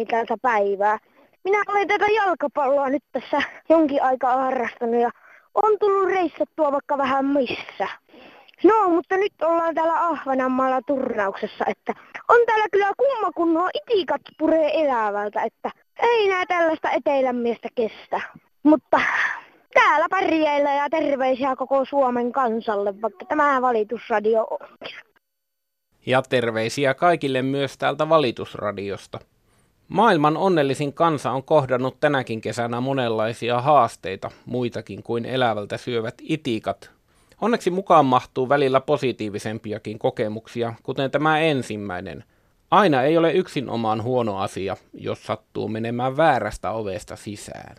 On 0.00 0.06
täältä 0.06 0.36
päivää. 0.42 0.98
Minä 1.44 1.58
olen 1.68 1.88
tätä 1.88 2.06
jalkapalloa 2.06 2.88
nyt 2.88 3.02
tässä 3.12 3.42
jonkin 3.68 4.02
aikaa 4.02 4.36
harrastanut 4.36 5.00
ja 5.00 5.10
on 5.54 5.78
tullut 5.80 6.08
reissattua 6.08 6.72
vaikka 6.72 6.98
vähän 6.98 7.26
missä. 7.26 7.88
No, 8.64 8.88
mutta 8.88 9.16
nyt 9.16 9.32
ollaan 9.42 9.74
täällä 9.74 10.06
Ahvenanmaalla 10.06 10.80
turnauksessa, 10.86 11.64
että 11.68 11.94
on 12.28 12.38
täällä 12.46 12.66
kyllä 12.72 12.92
kumma 12.96 13.32
kun 13.32 13.54
nuo 13.54 13.70
itikat 13.74 14.20
puree 14.38 14.84
elävältä, 14.84 15.42
että 15.42 15.70
ei 16.02 16.28
nää 16.28 16.46
tällaista 16.46 16.90
etelän 16.90 17.36
miestä 17.36 17.68
kestä. 17.74 18.20
Mutta 18.62 19.00
täällä 19.74 20.06
pärjäillä 20.10 20.74
ja 20.74 20.90
terveisiä 20.90 21.56
koko 21.56 21.84
Suomen 21.84 22.32
kansalle, 22.32 23.02
vaikka 23.02 23.24
tämä 23.24 23.62
valitusradio 23.62 24.46
onkin. 24.50 24.98
Ja 26.06 26.22
terveisiä 26.22 26.94
kaikille 26.94 27.42
myös 27.42 27.78
täältä 27.78 28.08
valitusradiosta. 28.08 29.18
Maailman 29.90 30.36
onnellisin 30.36 30.92
kansa 30.92 31.30
on 31.30 31.42
kohdannut 31.42 32.00
tänäkin 32.00 32.40
kesänä 32.40 32.80
monenlaisia 32.80 33.60
haasteita, 33.60 34.30
muitakin 34.46 35.02
kuin 35.02 35.24
elävältä 35.24 35.76
syövät 35.76 36.14
itikat. 36.22 36.90
Onneksi 37.40 37.70
mukaan 37.70 38.04
mahtuu 38.06 38.48
välillä 38.48 38.80
positiivisempiakin 38.80 39.98
kokemuksia, 39.98 40.74
kuten 40.82 41.10
tämä 41.10 41.38
ensimmäinen. 41.38 42.24
Aina 42.70 43.02
ei 43.02 43.18
ole 43.18 43.32
yksin 43.32 43.70
omaan 43.70 44.02
huono 44.02 44.38
asia, 44.38 44.76
jos 44.94 45.26
sattuu 45.26 45.68
menemään 45.68 46.16
väärästä 46.16 46.70
ovesta 46.70 47.16
sisään. 47.16 47.76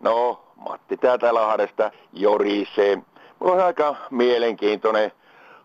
No, 0.00 0.44
Matti 0.56 0.96
täältä 0.96 1.34
Lahdesta 1.34 1.90
jorisee. 2.12 2.96
Mulla 3.40 3.54
on 3.54 3.60
aika 3.60 3.96
mielenkiintoinen 4.10 5.12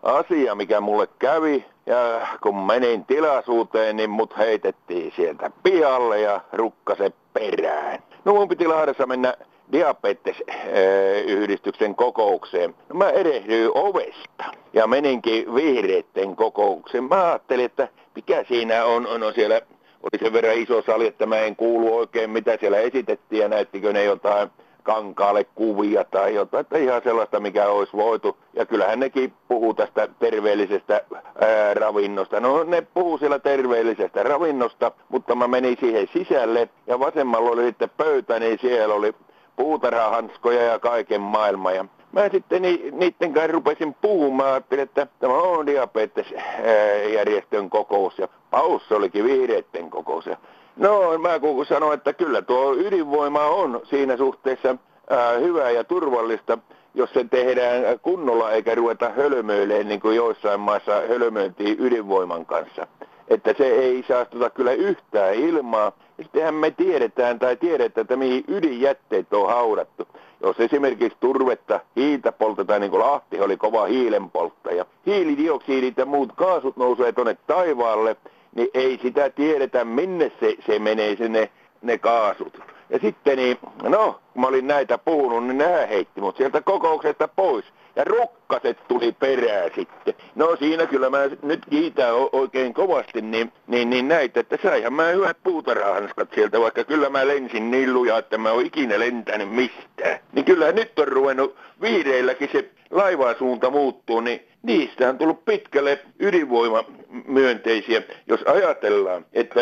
asia, 0.02 0.54
mikä 0.54 0.80
mulle 0.80 1.06
kävi. 1.18 1.64
Ja 1.88 2.26
kun 2.42 2.56
menin 2.56 3.04
tilaisuuteen, 3.04 3.96
niin 3.96 4.10
mut 4.10 4.38
heitettiin 4.38 5.12
sieltä 5.16 5.50
pihalle 5.62 6.20
ja 6.20 6.40
rukkase 6.52 7.12
perään. 7.32 7.98
No 8.24 8.34
mun 8.34 8.48
piti 8.48 8.66
Lahdessa 8.66 9.06
mennä 9.06 9.34
diabetesyhdistyksen 9.72 11.94
kokoukseen. 11.94 12.74
No 12.88 12.94
mä 12.94 13.10
erehdyin 13.10 13.70
ovesta 13.74 14.44
ja 14.72 14.86
meninkin 14.86 15.54
vihreitten 15.54 16.36
kokoukseen. 16.36 17.04
Mä 17.04 17.28
ajattelin, 17.28 17.64
että 17.64 17.88
mikä 18.14 18.44
siinä 18.48 18.84
on, 18.84 19.06
on, 19.06 19.22
on 19.22 19.34
siellä, 19.34 19.60
oli 20.02 20.18
sen 20.22 20.32
verran 20.32 20.56
iso 20.56 20.82
sali, 20.82 21.06
että 21.06 21.26
mä 21.26 21.36
en 21.36 21.56
kuulu 21.56 21.96
oikein 21.96 22.30
mitä 22.30 22.56
siellä 22.60 22.78
esitettiin 22.78 23.42
ja 23.42 23.48
näyttikö 23.48 23.92
ne 23.92 24.04
jotain 24.04 24.50
kankaalle 24.82 25.44
kuvia 25.44 26.04
tai 26.04 26.34
jotain, 26.34 26.60
että 26.60 26.78
ihan 26.78 27.02
sellaista, 27.04 27.40
mikä 27.40 27.68
olisi 27.68 27.96
voitu. 27.96 28.36
Ja 28.54 28.66
kyllähän 28.66 29.00
nekin 29.00 29.32
puhuu 29.48 29.74
tästä 29.74 30.08
terveellisestä 30.18 31.00
ää, 31.40 31.74
ravinnosta. 31.74 32.40
No 32.40 32.64
ne 32.64 32.82
puhuu 32.94 33.18
siellä 33.18 33.38
terveellisestä 33.38 34.22
ravinnosta, 34.22 34.92
mutta 35.08 35.34
mä 35.34 35.48
menin 35.48 35.76
siihen 35.80 36.08
sisälle 36.12 36.68
ja 36.86 36.98
vasemmalla 36.98 37.50
oli 37.50 37.64
sitten 37.64 37.90
pöytä, 37.96 38.38
niin 38.38 38.58
siellä 38.60 38.94
oli 38.94 39.14
puutarhahanskoja 39.56 40.62
ja 40.62 40.78
kaiken 40.78 41.20
maailman. 41.20 41.74
Ja 41.74 41.84
mä 42.12 42.28
sitten 42.28 42.62
ni, 42.62 42.90
niiden 42.92 43.34
kanssa 43.34 43.52
rupesin 43.52 43.96
puhumaan, 44.00 44.50
ajattelin, 44.50 44.82
että 44.82 45.06
tämä 45.20 45.34
on 45.34 45.66
diabetesjärjestön 45.66 47.70
kokous 47.70 48.18
ja 48.18 48.28
Paussa 48.50 48.96
olikin 48.96 49.24
vihreiden 49.24 49.90
kokous. 49.90 50.26
Ja 50.26 50.36
No, 50.78 51.18
mä 51.18 51.40
kun 51.40 51.66
sanoin, 51.66 51.94
että 51.94 52.12
kyllä 52.12 52.42
tuo 52.42 52.74
ydinvoima 52.74 53.44
on 53.44 53.80
siinä 53.84 54.16
suhteessa 54.16 54.76
ää, 55.10 55.32
hyvää 55.32 55.70
ja 55.70 55.84
turvallista, 55.84 56.58
jos 56.94 57.12
se 57.12 57.24
tehdään 57.24 58.00
kunnolla 58.02 58.50
eikä 58.50 58.74
ruveta 58.74 59.08
hölmöilemään 59.08 59.88
niin 59.88 60.00
kuin 60.00 60.16
joissain 60.16 60.60
maissa 60.60 61.02
hölmöintiin 61.08 61.76
ydinvoiman 61.80 62.46
kanssa. 62.46 62.86
Että 63.28 63.54
se 63.58 63.66
ei 63.66 64.04
saastuta 64.08 64.50
kyllä 64.50 64.72
yhtään 64.72 65.34
ilmaa. 65.34 65.92
Sittenhän 66.22 66.54
me 66.54 66.70
tiedetään 66.70 67.38
tai 67.38 67.56
tiedetään, 67.56 68.02
että 68.02 68.16
mihin 68.16 68.44
ydinjätteet 68.48 69.32
on 69.32 69.48
haudattu. 69.48 70.08
Jos 70.42 70.60
esimerkiksi 70.60 71.18
turvetta, 71.20 71.80
hiiltä 71.96 72.32
poltetaan, 72.32 72.80
niin 72.80 72.90
kuin 72.90 73.00
Lahti 73.00 73.40
oli 73.40 73.56
kova 73.56 73.84
hiilenpolttaja. 73.84 74.84
Hiilidioksidit 75.06 75.98
ja 75.98 76.06
muut 76.06 76.32
kaasut 76.36 76.76
nousee 76.76 77.12
tuonne 77.12 77.36
taivaalle, 77.46 78.16
niin 78.54 78.68
ei 78.74 78.98
sitä 79.02 79.30
tiedetä, 79.30 79.84
minne 79.84 80.32
se, 80.40 80.56
se 80.66 80.78
menee 80.78 81.16
sinne 81.16 81.50
ne 81.82 81.98
kaasut. 81.98 82.60
Ja 82.90 82.98
sitten 82.98 83.36
niin, 83.36 83.58
no, 83.82 84.20
kun 84.32 84.42
mä 84.42 84.48
olin 84.48 84.66
näitä 84.66 84.98
puhunut, 84.98 85.46
niin 85.46 85.58
nämä 85.58 85.86
heitti 85.86 86.20
mut 86.20 86.36
sieltä 86.36 86.60
kokouksesta 86.60 87.28
pois. 87.28 87.64
Ja 87.96 88.04
rukkaset 88.04 88.78
tuli 88.88 89.12
perään 89.12 89.70
sitten. 89.74 90.14
No 90.34 90.56
siinä 90.56 90.86
kyllä 90.86 91.10
mä 91.10 91.18
nyt 91.42 91.60
kiitän 91.70 92.14
oikein 92.32 92.74
kovasti 92.74 93.22
niin, 93.22 93.52
niin, 93.66 93.90
niin 93.90 94.08
näitä, 94.08 94.40
että 94.40 94.58
saihan 94.62 94.92
mä 94.92 95.06
hyvät 95.06 95.36
puutarhahanskat 95.42 96.28
sieltä, 96.34 96.60
vaikka 96.60 96.84
kyllä 96.84 97.10
mä 97.10 97.26
lensin 97.26 97.70
niin 97.70 97.94
lujaa, 97.94 98.18
että 98.18 98.38
mä 98.38 98.52
oon 98.52 98.66
ikinä 98.66 98.98
lentänyt 98.98 99.50
mistään. 99.50 100.18
Niin 100.32 100.44
kyllä 100.44 100.72
nyt 100.72 100.98
on 100.98 101.08
ruvennut 101.08 101.56
viireilläkin 101.80 102.48
se 102.52 102.70
laivasuunta 102.90 103.70
muuttuu, 103.70 104.20
niin 104.20 104.40
niistä 104.68 105.08
on 105.08 105.18
tullut 105.18 105.44
pitkälle 105.44 105.98
ydinvoimamyönteisiä. 106.20 108.02
Jos 108.26 108.42
ajatellaan, 108.42 109.26
että 109.32 109.60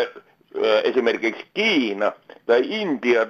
esimerkiksi 0.83 1.45
Kiina 1.53 2.11
tai 2.45 2.61
Intia 2.65 3.27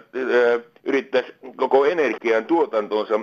yrittäisi 0.84 1.34
koko 1.56 1.86
energian 1.86 2.46
tuotantonsa, 2.46 3.20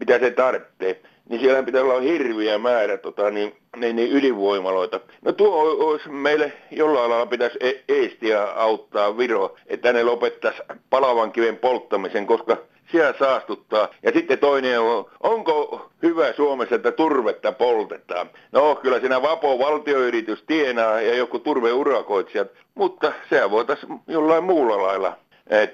mitä 0.00 0.18
se 0.18 0.30
tarvitsee, 0.30 1.00
niin 1.28 1.40
siellä 1.40 1.62
pitää 1.62 1.82
olla 1.82 2.00
hirviä 2.00 2.58
määrä 2.58 2.96
tota, 2.96 3.30
niin, 3.30 3.56
niin, 3.76 3.96
niin 3.96 4.12
ydinvoimaloita. 4.16 5.00
No 5.22 5.32
tuo 5.32 5.62
olisi 5.62 6.08
meille 6.08 6.52
jollain 6.70 7.10
lailla 7.10 7.26
pitäisi 7.26 7.58
e- 7.60 7.82
Eestiä 7.88 8.42
auttaa 8.42 9.18
Viro, 9.18 9.56
että 9.66 9.92
ne 9.92 10.02
lopettaisi 10.02 10.62
palavan 10.90 11.32
kiven 11.32 11.56
polttamisen, 11.56 12.26
koska 12.26 12.56
siellä 12.96 13.14
saastuttaa. 13.18 13.88
Ja 14.02 14.12
sitten 14.12 14.38
toinen 14.38 14.80
on, 14.80 15.10
onko 15.22 15.88
hyvä 16.02 16.32
Suomessa, 16.32 16.74
että 16.74 16.92
turvetta 16.92 17.52
poltetaan? 17.52 18.30
No 18.52 18.74
kyllä 18.74 19.00
siinä 19.00 19.22
Vapo 19.22 19.58
valtioyritys 19.58 20.42
tienaa 20.46 21.00
ja 21.00 21.14
joku 21.14 21.38
turveurakoitsijat, 21.38 22.48
mutta 22.74 23.12
se 23.30 23.50
voitaisiin 23.50 24.00
jollain 24.06 24.44
muulla 24.44 24.82
lailla 24.82 25.16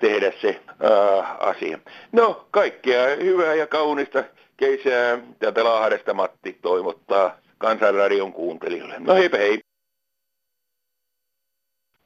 tehdä 0.00 0.32
se 0.40 0.60
ää, 0.80 1.36
asia. 1.40 1.78
No, 2.12 2.46
kaikkea 2.50 3.16
hyvää 3.16 3.54
ja 3.54 3.66
kaunista 3.66 4.24
keisää 4.56 5.18
täältä 5.38 5.64
Lahdesta 5.64 6.14
Matti 6.14 6.58
toivottaa 6.62 7.36
Kansanradion 7.58 8.32
kuuntelijoille. 8.32 8.98
No 8.98 9.14
heipä 9.14 9.38
hei. 9.38 9.60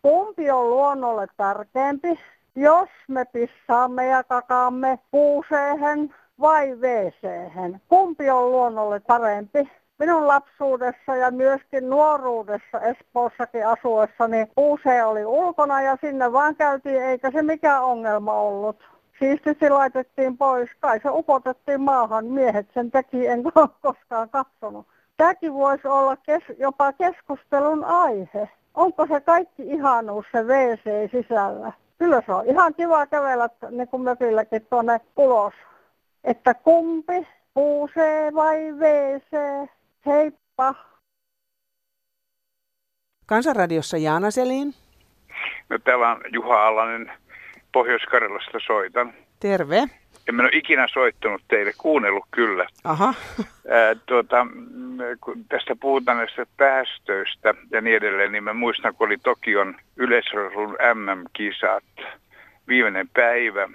Kumpi 0.02 0.50
on 0.50 0.70
luonnolle 0.70 1.26
tärkeämpi? 1.36 2.18
Jos 2.58 2.88
me 3.08 3.24
pissaamme 3.24 4.06
ja 4.06 4.24
kakaamme 4.24 4.98
puuseehen 5.10 6.14
vai 6.40 6.80
veeseehen? 6.80 7.80
Kumpi 7.88 8.30
on 8.30 8.50
luonnolle 8.50 9.00
parempi? 9.00 9.70
Minun 9.98 10.28
lapsuudessa 10.28 11.16
ja 11.16 11.30
myöskin 11.30 11.90
nuoruudessa 11.90 12.80
Espoossakin 12.80 13.66
asuessani 13.66 14.46
puusee 14.54 15.04
oli 15.04 15.24
ulkona 15.24 15.82
ja 15.82 15.96
sinne 16.00 16.32
vaan 16.32 16.56
käytiin 16.56 17.02
eikä 17.02 17.30
se 17.30 17.42
mikään 17.42 17.82
ongelma 17.84 18.32
ollut. 18.32 18.76
Siististi 19.18 19.70
laitettiin 19.70 20.38
pois, 20.38 20.70
kai 20.80 21.00
se 21.00 21.08
upotettiin 21.10 21.80
maahan, 21.80 22.26
miehet 22.26 22.66
sen 22.74 22.90
teki, 22.90 23.26
en 23.26 23.42
koskaan 23.82 24.28
katsonut. 24.30 24.86
Tämäkin 25.16 25.54
voisi 25.54 25.88
olla 25.88 26.16
kes- 26.16 26.58
jopa 26.58 26.92
keskustelun 26.92 27.84
aihe. 27.84 28.48
Onko 28.74 29.06
se 29.06 29.20
kaikki 29.20 29.62
ihanuus 29.62 30.26
se 30.32 30.42
WC 30.42 31.10
sisällä? 31.10 31.72
Kyllä 31.98 32.22
se 32.26 32.32
on 32.32 32.46
ihan 32.46 32.74
kiva 32.74 33.06
kävellä 33.06 33.48
niin 33.70 33.88
kuin 33.88 34.02
mökilläkin 34.02 34.66
tuonne 34.66 35.00
ulos. 35.16 35.54
Että 36.24 36.54
kumpi, 36.54 37.26
puusee 37.54 38.34
vai 38.34 38.72
WC? 38.72 39.36
Heippa! 40.06 40.74
Kansanradiossa 43.26 43.96
Jaana 43.96 44.30
Selin. 44.30 44.74
No 45.68 45.78
täällä 45.78 46.10
on 46.10 46.20
Juha 46.32 46.66
Allanen 46.66 47.12
Pohjois-Karjalasta 47.72 48.58
soitan. 48.66 49.14
Terve. 49.40 49.84
En 50.28 50.34
mä 50.34 50.42
ole 50.42 50.50
ikinä 50.52 50.88
soittanut 50.88 51.42
teille, 51.48 51.72
kuunnellut 51.78 52.24
kyllä. 52.30 52.66
Aha. 52.84 53.14
Ää, 53.70 53.94
tuota, 54.06 54.46
kun 55.20 55.44
tästä 55.48 55.76
puhutaan 55.80 56.18
näistä 56.18 56.46
päästöistä 56.56 57.54
ja 57.70 57.80
niin 57.80 57.96
edelleen, 57.96 58.32
niin 58.32 58.44
mä 58.44 58.52
muistan, 58.52 58.94
kun 58.94 59.06
oli 59.06 59.18
Tokion 59.18 59.76
yleisrasun 59.96 60.76
MM-kisat, 60.94 61.84
viimeinen 62.68 63.08
päivä, 63.08 63.68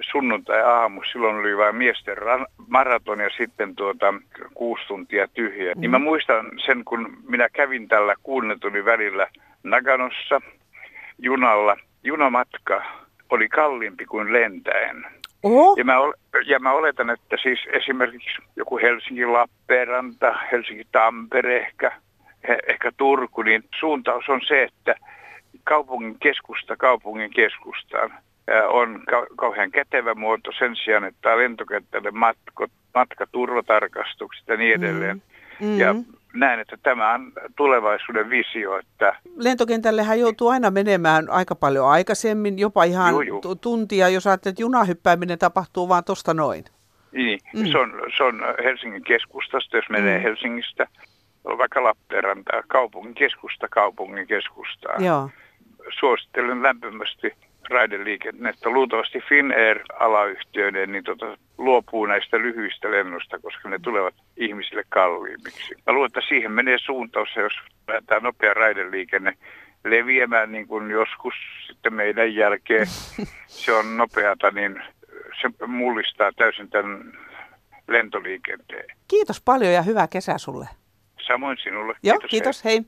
sunnuntai-aamu, 0.00 1.02
silloin 1.12 1.36
oli 1.36 1.56
vain 1.56 1.76
miesten 1.76 2.16
maraton 2.68 3.20
ja 3.20 3.30
sitten 3.36 3.76
tuota 3.76 4.14
kuusi 4.54 4.86
tuntia 4.88 5.28
tyhjä. 5.28 5.74
Mm. 5.74 5.80
Niin 5.80 5.90
mä 5.90 5.98
muistan 5.98 6.50
sen, 6.66 6.84
kun 6.84 7.16
minä 7.28 7.48
kävin 7.48 7.88
tällä 7.88 8.14
kuunnetuni 8.22 8.84
välillä 8.84 9.26
Naganossa 9.62 10.40
junalla. 11.18 11.76
Junamatka 12.04 12.82
oli 13.30 13.48
kalliimpi 13.48 14.04
kuin 14.04 14.32
lentäen. 14.32 15.06
Oho. 15.44 15.74
Ja, 15.78 15.84
mä, 15.84 15.94
ja 16.46 16.58
mä 16.58 16.72
oletan, 16.72 17.10
että 17.10 17.36
siis 17.42 17.58
esimerkiksi 17.72 18.42
joku 18.56 18.78
Helsinki-Lappeenranta, 18.78 20.38
Helsinki-Tampere 20.52 21.56
ehkä, 21.56 21.92
ehkä 22.68 22.92
Turku, 22.96 23.42
niin 23.42 23.64
suuntaus 23.80 24.28
on 24.28 24.40
se, 24.48 24.62
että 24.62 24.94
kaupungin 25.64 26.16
keskusta 26.18 26.76
kaupungin 26.76 27.30
keskustaan 27.30 28.12
on 28.68 29.02
kauhean 29.36 29.70
kätevä 29.70 30.14
muoto 30.14 30.52
sen 30.58 30.76
sijaan, 30.76 31.04
että 31.04 31.38
lentokentälle 31.38 32.10
matko, 32.10 32.66
matkaturvatarkastukset 32.94 34.48
ja 34.48 34.56
niin 34.56 34.74
edelleen. 34.74 35.22
Mm. 35.60 35.66
Mm. 35.66 35.78
Ja 35.78 35.94
näen, 36.34 36.60
että 36.60 36.76
tämä 36.82 37.14
on 37.14 37.32
tulevaisuuden 37.56 38.30
visio. 38.30 38.78
Että... 38.78 39.16
Lentokentällehän 39.36 40.20
joutuu 40.20 40.48
aina 40.48 40.70
menemään 40.70 41.30
aika 41.30 41.54
paljon 41.54 41.88
aikaisemmin, 41.88 42.58
jopa 42.58 42.84
ihan 42.84 43.12
joo, 43.12 43.22
joo. 43.22 43.54
tuntia, 43.54 44.08
jos 44.08 44.26
ajattelet, 44.26 44.52
että 44.52 44.62
junahyppääminen 44.62 45.38
tapahtuu 45.38 45.88
vaan 45.88 46.04
tuosta 46.04 46.34
noin. 46.34 46.64
Niin, 47.12 47.38
mm. 47.54 47.66
se, 47.66 47.78
on, 47.78 47.92
se 48.16 48.22
on 48.22 48.42
Helsingin 48.64 49.04
keskustasta, 49.04 49.76
jos 49.76 49.90
menee 49.90 50.18
mm. 50.18 50.22
Helsingistä, 50.22 50.86
vaikka 51.44 51.82
Lappeenrantaa, 51.82 52.62
kaupungin 52.68 53.14
keskusta 53.14 53.68
kaupungin 53.68 54.26
keskustaa. 54.26 54.96
Joo. 54.98 55.30
Suosittelen 55.98 56.62
lämpimästi 56.62 57.32
raideliikennettä. 57.70 58.70
Luultavasti 58.70 59.18
Finnair-alayhtiöiden 59.18 60.92
niin 60.92 61.04
tota, 61.04 61.36
luopuu 61.58 62.06
näistä 62.06 62.38
lyhyistä 62.38 62.90
lennosta, 62.90 63.38
koska 63.38 63.68
ne 63.68 63.78
tulevat 63.78 64.14
ihmisille 64.36 64.82
kalliimmiksi. 64.88 65.74
Mä 65.86 65.92
luulen, 65.92 66.06
että 66.06 66.20
siihen 66.28 66.52
menee 66.52 66.78
suuntaus, 66.78 67.28
jos 67.36 67.52
tämä 68.06 68.20
nopea 68.20 68.54
raideliikenne 68.54 69.32
leviämään 69.84 70.52
niin 70.52 70.66
kuin 70.66 70.90
joskus 70.90 71.34
sitten 71.66 71.94
meidän 71.94 72.34
jälkeen. 72.34 72.86
Se 73.46 73.72
on 73.72 73.96
nopeata, 73.96 74.50
niin 74.50 74.82
se 75.40 75.66
mullistaa 75.66 76.32
täysin 76.32 76.70
tämän 76.70 77.12
lentoliikenteen. 77.88 78.96
Kiitos 79.08 79.40
paljon 79.40 79.72
ja 79.72 79.82
hyvää 79.82 80.08
kesää 80.08 80.38
sulle. 80.38 80.68
Samoin 81.26 81.58
sinulle. 81.62 81.94
Joo, 82.02 82.18
kiitos, 82.18 82.30
kiitos 82.30 82.64
hei. 82.64 82.72
hei. 82.72 82.84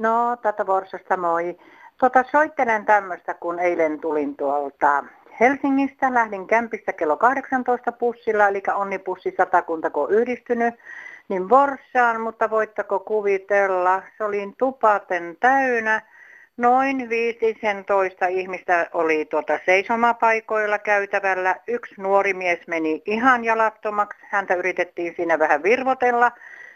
No, 0.00 0.36
tätä 0.42 0.66
Vorsasta 0.66 1.16
moi. 1.16 1.56
Tota, 1.98 2.24
soittelen 2.30 2.84
tämmöistä, 2.84 3.34
kun 3.34 3.58
eilen 3.58 4.00
tulin 4.00 4.36
tuolta 4.36 5.04
Helsingistä. 5.40 6.14
Lähdin 6.14 6.46
kämpistä 6.46 6.92
kello 6.92 7.16
18 7.16 7.92
pussilla, 7.92 8.48
eli 8.48 8.62
onnipussi 8.74 9.34
satakuntako 9.36 10.08
yhdistynyt, 10.08 10.74
niin 11.28 11.48
Vorsaan, 11.48 12.20
mutta 12.20 12.50
voittako 12.50 13.00
kuvitella, 13.00 14.02
se 14.18 14.24
oli 14.24 14.52
tupaten 14.58 15.36
täynnä. 15.40 16.02
Noin 16.56 17.08
15 17.08 18.26
ihmistä 18.26 18.90
oli 18.92 19.24
tuota 19.24 19.58
seisomapaikoilla 19.66 20.78
käytävällä. 20.78 21.56
Yksi 21.68 21.94
nuori 21.98 22.34
mies 22.34 22.66
meni 22.66 23.02
ihan 23.06 23.44
jalattomaksi. 23.44 24.20
Häntä 24.28 24.54
yritettiin 24.54 25.14
siinä 25.16 25.38
vähän 25.38 25.62
virvotella. 25.62 26.32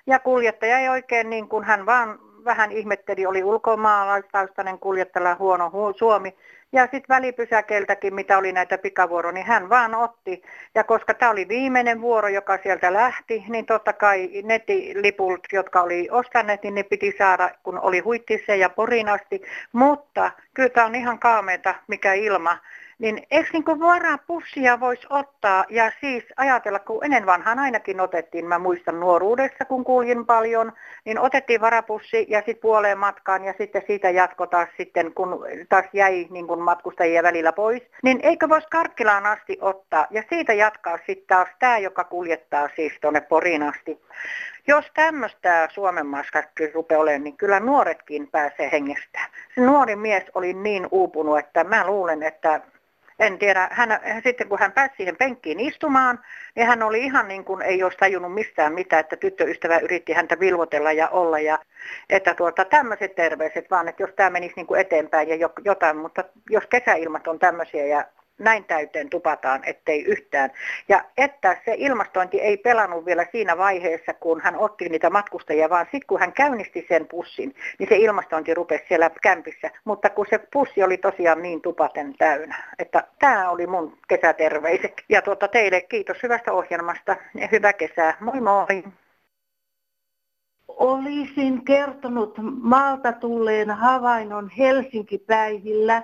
Ja 0.07 0.19
kuljettaja 0.19 0.79
ei 0.79 0.89
oikein 0.89 1.31
niin 1.31 1.49
kuin 1.49 1.65
hän 1.65 1.87
vaan 1.87 2.19
vähän 2.45 2.73
ihmetteli, 2.73 3.27
oli 3.27 3.45
ulkomaalaistaustainen 3.45 4.79
kuljettaja 4.79 5.37
huono 5.39 5.69
hu- 5.69 5.99
suomi. 5.99 6.35
Ja 6.73 6.83
sitten 6.83 7.09
välipysäkeiltäkin, 7.09 8.15
mitä 8.15 8.39
oli 8.39 8.53
näitä 8.53 8.79
pikavuoroja, 8.79 9.33
niin 9.33 9.47
hän 9.47 9.69
vaan 9.69 9.95
otti. 9.95 10.43
Ja 10.75 10.85
koska 10.85 11.15
tämä 11.15 11.31
oli 11.31 11.49
viimeinen 11.49 12.01
vuoro, 12.01 12.29
joka 12.29 12.59
sieltä 12.63 12.93
lähti, 12.93 13.45
niin 13.49 13.67
totta 13.67 13.93
kai 13.93 14.31
nettiliput, 14.43 15.41
jotka 15.53 15.83
oli 15.83 16.09
ostaneet, 16.11 16.63
niin 16.63 16.75
ne 16.75 16.83
piti 16.83 17.15
saada, 17.19 17.51
kun 17.63 17.79
oli 17.79 17.99
huittissa 17.99 18.55
ja 18.55 18.71
porin 18.71 19.09
asti. 19.09 19.43
Mutta 19.73 20.31
kyllä 20.55 20.69
tämä 20.69 20.87
on 20.87 20.95
ihan 20.95 21.19
kaameita, 21.19 21.75
mikä 21.89 22.13
ilma. 22.13 22.59
Niin 23.03 23.23
eikö 23.31 23.49
niin 23.53 23.65
kuin 23.65 23.81
varapussia 23.81 24.81
voisi 24.81 25.07
ottaa 25.11 25.65
ja 25.69 25.93
siis 26.01 26.25
ajatella, 26.37 26.79
kun 26.79 27.05
ennen 27.05 27.27
vanhaan 27.27 27.59
ainakin 27.59 28.01
otettiin, 28.01 28.47
mä 28.47 28.59
muistan 28.59 29.01
nuoruudessa 29.01 29.65
kun 29.65 29.85
kuljin 29.85 30.27
paljon, 30.27 30.73
niin 31.05 31.19
otettiin 31.19 31.61
varapussi 31.61 32.27
ja 32.29 32.39
sitten 32.39 32.63
puoleen 32.63 32.99
matkaan 32.99 33.45
ja 33.45 33.55
sitten 33.59 33.83
siitä 33.87 34.11
jatkotaan 34.11 34.67
sitten, 34.77 35.15
kun 35.15 35.47
taas 35.69 35.85
jäi 35.93 36.27
niin 36.31 36.47
kuin 36.47 36.61
matkustajia 36.61 37.23
välillä 37.23 37.53
pois. 37.53 37.83
Niin 38.03 38.21
eikö 38.23 38.49
voisi 38.49 38.67
Karkkilaan 38.71 39.27
asti 39.27 39.59
ottaa 39.61 40.07
ja 40.11 40.23
siitä 40.29 40.53
jatkaa 40.53 40.99
sitten 41.07 41.27
taas 41.29 41.49
tämä, 41.59 41.79
joka 41.79 42.05
kuljettaa 42.05 42.69
siis 42.77 42.93
tuonne 43.01 43.21
Poriin 43.21 43.63
asti. 43.63 44.01
Jos 44.67 44.85
tämmöistä 44.95 45.69
Suomen 45.73 46.07
maskakin 46.07 46.75
rupeaa 46.75 47.01
olemaan, 47.01 47.25
niin 47.25 47.37
kyllä 47.37 47.61
nuoretkin 47.61 48.29
pääsee 48.29 48.69
hengestään. 48.73 49.31
Se 49.55 49.61
nuori 49.61 49.97
mies 49.97 50.25
oli 50.35 50.53
niin 50.53 50.89
uupunut, 50.91 51.39
että 51.39 51.65
mä 51.65 51.87
luulen, 51.87 52.23
että 52.23 52.61
en 53.19 53.39
tiedä, 53.39 53.69
hän, 53.73 54.01
sitten 54.23 54.49
kun 54.49 54.59
hän 54.59 54.73
pääsi 54.73 54.95
siihen 54.97 55.17
penkkiin 55.17 55.61
istumaan, 55.61 56.19
niin 56.55 56.67
hän 56.67 56.83
oli 56.83 57.01
ihan 57.01 57.29
niin 57.29 57.45
kuin 57.45 57.63
ei 57.63 57.83
olisi 57.83 57.99
tajunnut 57.99 58.35
mistään 58.35 58.73
mitään, 58.73 59.01
että 59.01 59.17
tyttöystävä 59.17 59.79
yritti 59.79 60.13
häntä 60.13 60.41
vilvotella 60.41 60.93
ja 60.93 61.09
olla. 61.09 61.39
Ja, 61.39 61.59
että 62.11 62.35
tuota, 62.35 62.65
tämmöiset 62.65 63.15
terveiset 63.15 63.71
vaan, 63.71 63.89
että 63.89 64.03
jos 64.03 64.11
tämä 64.17 64.31
menisi 64.31 64.55
niin 64.57 64.67
kuin 64.67 64.81
eteenpäin 64.81 65.29
ja 65.29 65.49
jotain, 65.65 65.97
mutta 65.97 66.25
jos 66.51 66.65
kesäilmat 66.67 67.29
on 67.29 67.39
tämmöisiä 67.39 67.87
ja 67.87 68.05
näin 68.39 68.65
täyteen 68.65 69.11
tupataan, 69.11 69.63
ettei 69.67 70.05
yhtään. 70.05 70.51
Ja 70.89 71.05
että 71.17 71.57
se 71.65 71.75
ilmastointi 71.77 72.41
ei 72.41 72.57
pelannut 72.57 73.07
vielä 73.07 73.27
siinä 73.33 73.59
vaiheessa, 73.59 74.15
kun 74.15 74.41
hän 74.41 74.57
otti 74.57 74.89
niitä 74.89 75.11
matkustajia, 75.11 75.71
vaan 75.71 75.85
sitten 75.85 76.07
kun 76.07 76.21
hän 76.21 76.33
käynnisti 76.33 76.87
sen 76.89 77.07
pussin, 77.07 77.55
niin 77.79 77.89
se 77.89 77.97
ilmastointi 77.97 78.55
rupesi 78.55 78.85
siellä 78.89 79.11
kämpissä. 79.23 79.71
Mutta 79.85 80.11
kun 80.11 80.27
se 80.31 80.39
pussi 80.53 80.83
oli 80.83 80.97
tosiaan 80.97 81.43
niin 81.43 81.61
tupaten 81.63 82.15
täynnä, 82.19 82.75
että 82.79 83.05
tämä 83.19 83.51
oli 83.51 83.67
mun 83.67 83.99
kesäterveiset. 84.09 85.03
Ja 85.09 85.23
tuota, 85.23 85.49
teille 85.49 85.81
kiitos 85.81 86.23
hyvästä 86.23 86.53
ohjelmasta 86.53 87.17
ja 87.35 87.49
hyvää 87.53 87.73
kesää. 87.73 88.17
Moi 88.21 88.41
moi! 88.41 88.85
Olisin 90.69 91.65
kertonut 91.65 92.39
maalta 92.63 93.13
tulleen 93.13 93.71
havainnon 93.71 94.51
Helsinki-päivillä, 94.59 96.03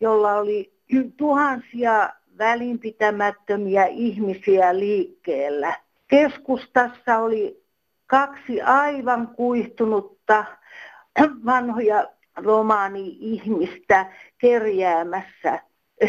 jolla 0.00 0.34
oli 0.34 0.73
tuhansia 1.16 2.10
välinpitämättömiä 2.38 3.86
ihmisiä 3.86 4.78
liikkeellä. 4.78 5.76
Keskustassa 6.08 7.18
oli 7.18 7.64
kaksi 8.06 8.62
aivan 8.62 9.28
kuihtunutta 9.28 10.44
vanhoja 11.44 12.06
romaani-ihmistä 12.36 14.06
kerjäämässä. 14.38 15.60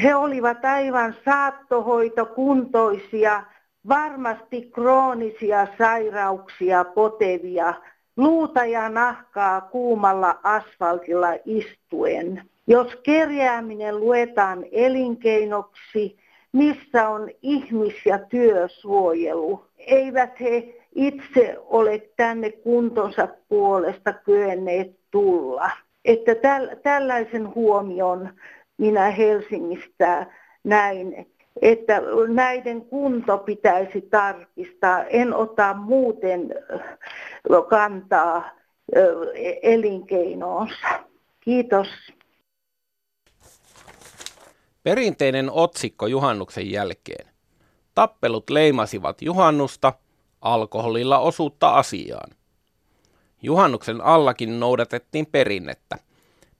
He 0.03 0.15
olivat 0.15 0.65
aivan 0.65 1.15
saattohoitokuntoisia, 1.25 3.43
varmasti 3.87 4.61
kroonisia 4.61 5.67
sairauksia 5.77 6.85
potevia, 6.85 7.73
luuta 8.17 8.65
ja 8.65 8.89
nahkaa 8.89 9.61
kuumalla 9.61 10.39
asfaltilla 10.43 11.29
istuen. 11.45 12.49
Jos 12.67 12.95
kerjääminen 13.03 13.99
luetaan 13.99 14.65
elinkeinoksi, 14.71 16.17
missä 16.51 17.09
on 17.09 17.29
ihmis- 17.41 18.05
ja 18.05 18.19
työsuojelu? 18.19 19.65
Eivät 19.77 20.39
he 20.39 20.75
itse 20.95 21.57
ole 21.59 22.09
tänne 22.15 22.51
kuntonsa 22.51 23.27
puolesta 23.49 24.13
kyenneet 24.13 24.95
tulla. 25.11 25.69
Että 26.05 26.35
täl, 26.35 26.75
tällaisen 26.83 27.55
huomion 27.55 28.29
minä 28.77 29.09
Helsingistä 29.09 30.25
näin, 30.63 31.27
että 31.61 32.01
näiden 32.27 32.81
kunto 32.81 33.37
pitäisi 33.37 34.01
tarkistaa. 34.01 35.03
En 35.03 35.33
ota 35.33 35.73
muuten 35.73 36.55
kantaa 37.69 38.49
elinkeinoonsa. 39.61 40.87
Kiitos. 41.39 42.14
Perinteinen 44.85 45.51
otsikko 45.51 46.07
juhannuksen 46.07 46.71
jälkeen. 46.71 47.27
Tappelut 47.95 48.49
leimasivat 48.49 49.21
juhannusta, 49.21 49.93
alkoholilla 50.41 51.19
osuutta 51.19 51.69
asiaan. 51.69 52.31
Juhannuksen 53.41 54.01
allakin 54.01 54.59
noudatettiin 54.59 55.25
perinnettä. 55.25 55.97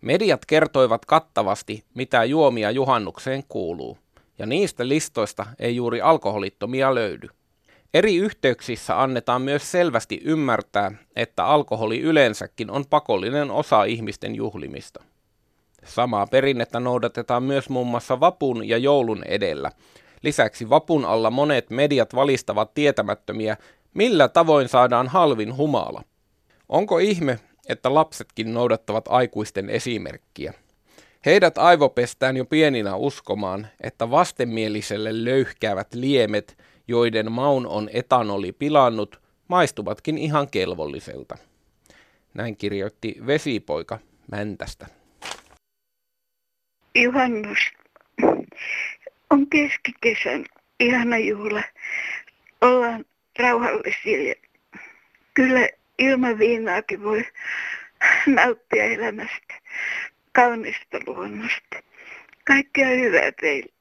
Mediat 0.01 0.45
kertoivat 0.45 1.05
kattavasti, 1.05 1.83
mitä 1.93 2.23
juomia 2.23 2.71
juhannukseen 2.71 3.43
kuuluu, 3.49 3.97
ja 4.39 4.45
niistä 4.45 4.87
listoista 4.87 5.45
ei 5.59 5.75
juuri 5.75 6.01
alkoholittomia 6.01 6.95
löydy. 6.95 7.27
Eri 7.93 8.15
yhteyksissä 8.15 9.01
annetaan 9.01 9.41
myös 9.41 9.71
selvästi 9.71 10.21
ymmärtää, 10.23 10.91
että 11.15 11.45
alkoholi 11.45 11.99
yleensäkin 11.99 12.71
on 12.71 12.85
pakollinen 12.89 13.51
osa 13.51 13.83
ihmisten 13.83 14.35
juhlimista. 14.35 15.03
Samaa 15.85 16.27
perinnettä 16.27 16.79
noudatetaan 16.79 17.43
myös 17.43 17.69
muun 17.69 17.87
muassa 17.87 18.19
vapun 18.19 18.67
ja 18.69 18.77
joulun 18.77 19.23
edellä. 19.23 19.71
Lisäksi 20.21 20.69
vapun 20.69 21.05
alla 21.05 21.31
monet 21.31 21.69
mediat 21.69 22.15
valistavat 22.15 22.73
tietämättömiä, 22.73 23.57
millä 23.93 24.27
tavoin 24.27 24.69
saadaan 24.69 25.07
halvin 25.07 25.57
humala. 25.57 26.03
Onko 26.69 26.97
ihme, 26.99 27.39
että 27.69 27.93
lapsetkin 27.93 28.53
noudattavat 28.53 29.05
aikuisten 29.07 29.69
esimerkkiä? 29.69 30.53
Heidät 31.25 31.57
aivopestään 31.57 32.37
jo 32.37 32.45
pieninä 32.45 32.95
uskomaan, 32.95 33.67
että 33.81 34.11
vastenmieliselle 34.11 35.25
löyhkäävät 35.25 35.93
liemet, 35.93 36.57
joiden 36.87 37.31
maun 37.31 37.67
on 37.67 37.89
etanoli 37.93 38.51
pilannut, 38.51 39.21
maistuvatkin 39.47 40.17
ihan 40.17 40.47
kelvolliselta. 40.47 41.37
Näin 42.33 42.57
kirjoitti 42.57 43.15
Vesipoika 43.27 43.99
Mäntästä. 44.31 44.87
Juhannus 46.95 47.59
on 49.29 49.49
keskikesän 49.49 50.45
ihana 50.79 51.17
juhla. 51.17 51.63
Ollaan 52.61 53.05
rauhallisia 53.39 54.35
kyllä 55.33 55.69
ilman 55.99 56.39
viinaakin 56.39 57.03
voi 57.03 57.25
nauttia 58.27 58.83
elämästä, 58.83 59.53
kaunista 60.31 60.99
luonnosta. 61.07 61.75
Kaikkea 62.47 62.87
hyvää 62.87 63.31
teille. 63.41 63.73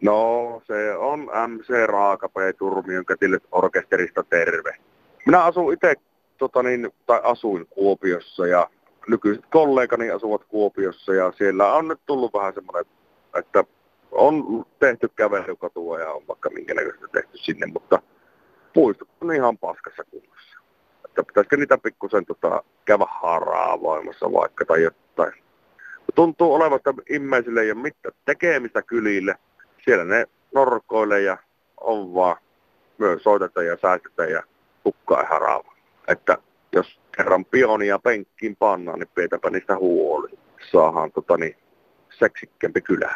No, 0.00 0.62
se 0.66 0.94
on 0.96 1.20
MC 1.20 1.86
Raakapää 1.86 2.52
Turmion 2.52 3.04
kätilöt 3.04 3.42
orkesterista 3.52 4.22
terve. 4.22 4.76
Minä 5.26 5.44
asun 5.44 5.72
itse, 5.72 5.94
tota 6.38 6.62
niin, 6.62 6.90
tai 7.06 7.20
asuin 7.22 7.66
Kuopiossa 7.66 8.46
ja 8.46 8.70
nykyiset 9.08 9.44
kollegani 9.50 10.10
asuvat 10.10 10.44
Kuopiossa 10.44 11.14
ja 11.14 11.32
siellä 11.32 11.72
on 11.72 11.88
nyt 11.88 12.00
tullut 12.06 12.34
vähän 12.34 12.54
semmoinen, 12.54 12.84
että 13.34 13.64
on 14.12 14.66
tehty 14.78 15.08
kävelykatua 15.16 16.00
ja 16.00 16.12
on 16.12 16.22
vaikka 16.28 16.50
minkä 16.50 16.74
näköistä 16.74 17.08
tehty 17.12 17.36
sinne, 17.38 17.66
mutta 17.66 18.02
puistot 18.74 19.08
on 19.20 19.34
ihan 19.34 19.58
paskassa 19.58 20.04
kunnossa. 20.10 20.58
Että 21.04 21.22
pitäisikö 21.22 21.56
niitä 21.56 21.78
pikkusen 21.78 22.26
tota, 22.26 22.62
käydä 22.84 23.06
voimassa 23.80 24.32
vaikka 24.32 24.64
tai 24.64 24.82
jotain. 24.82 25.32
Tuntuu 26.14 26.54
olevan, 26.54 26.76
että 26.76 26.94
ihmisille 27.10 27.60
ei 27.60 27.72
ole 27.72 27.80
mitään 27.80 28.14
tekemistä 28.24 28.82
kylille. 28.82 29.34
Siellä 29.84 30.04
ne 30.04 30.26
norkoilee 30.54 31.20
ja 31.20 31.38
on 31.80 32.14
vaan 32.14 32.36
myös 32.98 33.22
soitetaan 33.22 33.66
ja 33.66 33.76
säästetään 33.82 34.30
ja 34.30 34.42
tukkaa 34.84 35.20
ihan 35.20 35.40
raava. 35.40 35.74
Että 36.08 36.38
jos 36.72 37.00
kerran 37.16 37.44
pionia 37.44 37.98
penkkiin 37.98 38.56
pannaan, 38.56 38.98
niin 38.98 39.08
pidetäänpä 39.14 39.50
niistä 39.50 39.76
huoli. 39.76 40.28
Saahan 40.72 41.12
tota 41.12 41.36
niin, 41.36 41.56
seksikkempi 42.18 42.80
kylä. 42.80 43.14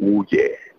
Uje. 0.00 0.74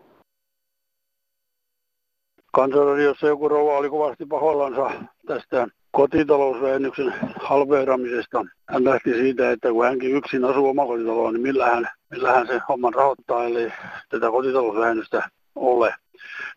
Kansanradiossa 2.53 3.27
joku 3.27 3.50
rouva 3.50 3.77
oli 3.77 3.89
kovasti 3.89 4.25
pahoillansa 4.25 4.91
tästä 5.27 5.67
kotitalousvähennyksen 5.91 7.13
halveeramisesta. 7.39 8.45
Hän 8.69 8.83
lähti 8.83 9.13
siitä, 9.13 9.51
että 9.51 9.69
kun 9.71 9.85
hänkin 9.85 10.15
yksin 10.15 10.45
asuu 10.45 10.69
omakotitaloon, 10.69 11.33
niin 11.33 11.41
millähän, 11.41 11.89
millähän 12.12 12.47
se 12.47 12.62
homman 12.69 12.93
rahoittaa, 12.93 13.45
eli 13.45 13.71
tätä 14.09 14.31
kotitalousvähennystä 14.31 15.29
ole. 15.55 15.93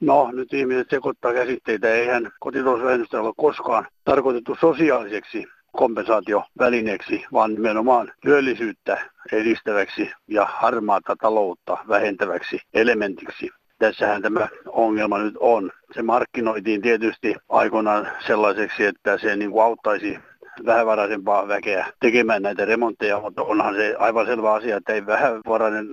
No, 0.00 0.30
nyt 0.32 0.52
ihmiset 0.52 0.90
sekoittaa 0.90 1.32
käsitteitä. 1.32 1.88
Eihän 1.88 2.30
kotitalousvähennystä 2.40 3.20
ole 3.20 3.32
koskaan 3.36 3.86
tarkoitettu 4.04 4.56
sosiaaliseksi 4.60 5.46
kompensaatiovälineeksi, 5.78 7.24
vaan 7.32 7.54
nimenomaan 7.54 8.12
työllisyyttä 8.20 9.10
edistäväksi 9.32 10.10
ja 10.28 10.44
harmaata 10.44 11.16
taloutta 11.16 11.78
vähentäväksi 11.88 12.60
elementiksi. 12.74 13.50
Tässähän 13.78 14.22
tämä 14.22 14.48
ongelma 14.66 15.18
nyt 15.18 15.34
on. 15.40 15.72
Se 15.94 16.02
markkinoitiin 16.02 16.82
tietysti 16.82 17.34
aikoinaan 17.48 18.08
sellaiseksi, 18.26 18.84
että 18.84 19.18
se 19.18 19.36
niin 19.36 19.50
kuin 19.50 19.64
auttaisi 19.64 20.18
vähävaraisempaa 20.66 21.48
väkeä 21.48 21.86
tekemään 22.00 22.42
näitä 22.42 22.64
remontteja, 22.64 23.20
mutta 23.20 23.42
onhan 23.42 23.74
se 23.74 23.96
aivan 23.98 24.26
selvä 24.26 24.52
asia, 24.52 24.76
että 24.76 24.92
ei 24.92 25.06
vähävarainen 25.06 25.88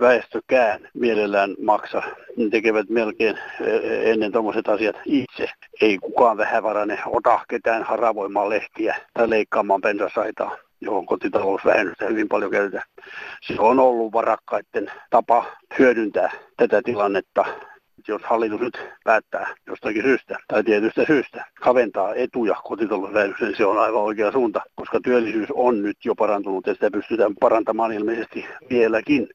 väestökään 0.00 0.88
mielellään 0.94 1.54
maksa. 1.64 2.02
Ne 2.36 2.48
tekevät 2.50 2.88
melkein 2.88 3.38
e, 3.60 4.10
ennen 4.10 4.32
tuommoiset 4.32 4.68
asiat 4.68 4.96
itse. 5.04 5.50
Ei 5.80 5.98
kukaan 5.98 6.36
vähävarainen 6.36 6.98
ota 7.06 7.40
ketään 7.48 7.82
haravoimaan 7.82 8.48
lehtiä 8.48 8.96
tai 9.14 9.30
leikkaamaan 9.30 9.80
pensasaitaa 9.80 10.56
johon 10.80 11.06
kotitalousvähennystä 11.06 12.06
hyvin 12.06 12.28
paljon 12.28 12.50
käytetään. 12.50 12.84
Se 13.42 13.54
on 13.58 13.78
ollut 13.78 14.12
varakkaiden 14.12 14.92
tapa 15.10 15.44
hyödyntää 15.78 16.30
tätä 16.56 16.82
tilannetta 16.84 17.44
jos 18.08 18.22
hallitus 18.22 18.60
nyt 18.60 18.78
päättää 19.04 19.54
jostakin 19.66 20.02
syystä 20.02 20.38
tai 20.48 20.64
tietystä 20.64 21.04
syystä 21.06 21.44
kaventaa 21.60 22.14
etuja 22.14 22.54
kotitalousvähennyksen, 22.64 23.48
niin 23.48 23.56
se 23.56 23.64
on 23.64 23.78
aivan 23.78 24.02
oikea 24.02 24.32
suunta, 24.32 24.60
koska 24.74 25.00
työllisyys 25.00 25.48
on 25.54 25.82
nyt 25.82 25.96
jo 26.04 26.14
parantunut 26.14 26.66
ja 26.66 26.74
sitä 26.74 26.90
pystytään 26.90 27.34
parantamaan 27.40 27.92
ilmeisesti 27.92 28.46
vieläkin 28.70 29.28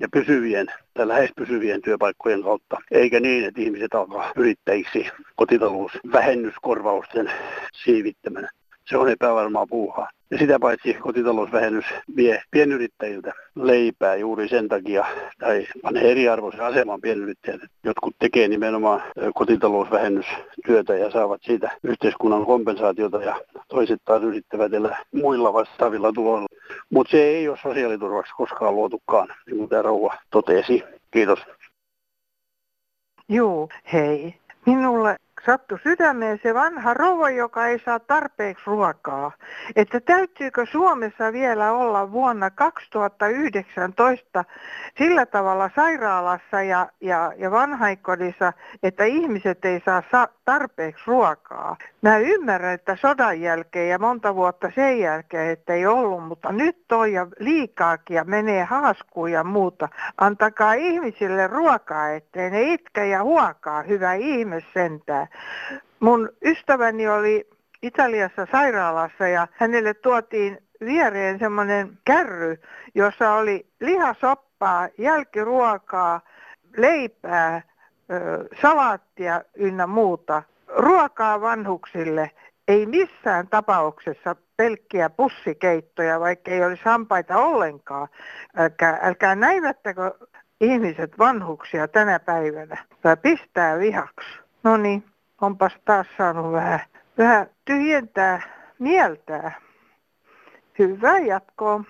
ja 0.00 0.08
pysyvien 0.12 0.66
tai 0.94 1.08
lähes 1.08 1.30
pysyvien 1.36 1.82
työpaikkojen 1.82 2.42
kautta, 2.42 2.76
eikä 2.90 3.20
niin, 3.20 3.44
että 3.44 3.60
ihmiset 3.60 3.94
alkaa 3.94 4.32
yrittäjiksi 4.36 5.06
kotitalousvähennyskorvausten 5.36 7.32
siivittämänä. 7.72 8.50
Se 8.86 8.96
on 8.96 9.08
epävarmaa 9.08 9.66
puuhaa. 9.66 10.08
Ja 10.30 10.38
sitä 10.38 10.58
paitsi 10.58 10.94
kotitalousvähennys 10.94 11.84
vie 12.16 12.42
pienyrittäjiltä 12.50 13.32
leipää 13.54 14.14
juuri 14.14 14.48
sen 14.48 14.68
takia, 14.68 15.04
tai 15.38 15.66
panee 15.82 16.10
eriarvoisen 16.10 16.60
aseman 16.60 17.00
pienyrittäjät. 17.00 17.60
Jotkut 17.84 18.14
tekee 18.18 18.48
nimenomaan 18.48 19.02
kotitalousvähennystyötä 19.34 20.94
ja 20.94 21.10
saavat 21.10 21.40
siitä 21.42 21.70
yhteiskunnan 21.82 22.46
kompensaatiota 22.46 23.22
ja 23.22 23.40
toiset 23.68 24.00
taas 24.04 24.22
yrittävät 24.22 24.74
elää 24.74 25.02
muilla 25.14 25.52
vastaavilla 25.52 26.12
tuloilla. 26.12 26.48
Mutta 26.90 27.10
se 27.10 27.22
ei 27.22 27.48
ole 27.48 27.58
sosiaaliturvaksi 27.62 28.32
koskaan 28.36 28.74
luotukaan, 28.74 29.28
niin 29.46 29.56
kuin 29.56 29.68
tämä 29.68 29.82
rouva 29.82 30.14
totesi. 30.30 30.82
Kiitos. 31.10 31.38
Joo, 33.28 33.68
hei. 33.92 34.34
Minulle 34.66 35.16
sattui 35.46 35.78
sydämeen 35.82 36.40
se 36.42 36.54
vanha 36.54 36.94
rouva, 36.94 37.30
joka 37.30 37.66
ei 37.66 37.78
saa 37.78 37.98
tarpeeksi 38.00 38.64
ruokaa. 38.66 39.32
Että 39.76 40.00
täytyykö 40.00 40.66
Suomessa 40.66 41.32
vielä 41.32 41.72
olla 41.72 42.12
vuonna 42.12 42.50
2019 42.50 44.44
sillä 44.98 45.26
tavalla 45.26 45.70
sairaalassa 45.76 46.62
ja, 46.62 46.88
ja, 47.00 47.32
ja 47.36 47.50
vanhainkodissa, 47.50 48.52
että 48.82 49.04
ihmiset 49.04 49.64
ei 49.64 49.82
saa 49.84 50.02
tarpeeksi 50.44 51.02
ruokaa. 51.06 51.76
Mä 52.02 52.18
ymmärrän, 52.18 52.74
että 52.74 52.96
sodan 52.96 53.40
jälkeen 53.40 53.88
ja 53.88 53.98
monta 53.98 54.34
vuotta 54.34 54.72
sen 54.74 54.98
jälkeen, 54.98 55.50
että 55.50 55.74
ei 55.74 55.86
ollut, 55.86 56.24
mutta 56.28 56.52
nyt 56.52 56.76
toi 56.88 57.12
ja 57.12 57.26
liikaakin 57.38 58.14
ja 58.14 58.24
menee 58.24 58.64
haaskuun 58.64 59.32
ja 59.32 59.44
muuta. 59.44 59.88
Antakaa 60.18 60.72
ihmisille 60.72 61.46
ruokaa, 61.46 62.10
ettei 62.10 62.50
ne 62.50 62.62
itke 62.62 63.06
ja 63.06 63.22
huokaa, 63.22 63.82
hyvä 63.82 64.14
ihme 64.14 64.62
sentään. 64.74 65.26
Mun 66.00 66.28
ystäväni 66.44 67.08
oli 67.08 67.48
Italiassa 67.82 68.46
sairaalassa 68.52 69.28
ja 69.28 69.48
hänelle 69.52 69.94
tuotiin 69.94 70.58
viereen 70.80 71.38
semmoinen 71.38 71.98
kärry, 72.04 72.60
jossa 72.94 73.32
oli 73.32 73.66
lihasoppaa, 73.80 74.88
jälkiruokaa, 74.98 76.20
leipää, 76.76 77.62
salaattia 78.62 79.42
ynnä 79.54 79.86
muuta. 79.86 80.42
Ruokaa 80.76 81.40
vanhuksille 81.40 82.30
ei 82.68 82.86
missään 82.86 83.48
tapauksessa 83.48 84.36
pelkkiä 84.56 85.10
pussikeittoja, 85.10 86.20
vaikka 86.20 86.50
ei 86.50 86.64
olisi 86.64 86.82
hampaita 86.84 87.36
ollenkaan. 87.38 88.08
Älkää, 88.56 88.98
älkää 89.02 89.34
näivättäkö 89.34 90.14
ihmiset 90.60 91.18
vanhuksia 91.18 91.88
tänä 91.88 92.20
päivänä. 92.20 92.84
Tai 93.02 93.16
pistää 93.16 93.78
vihaksi. 93.78 94.28
No 94.62 94.76
niin, 94.76 95.04
onpas 95.40 95.72
taas 95.84 96.06
saanut 96.18 96.52
vähän, 96.52 96.80
vähän 97.18 97.46
tyhjentää 97.64 98.42
mieltää. 98.78 99.60
Hyvää 100.78 101.18
jatkoa. 101.18 101.84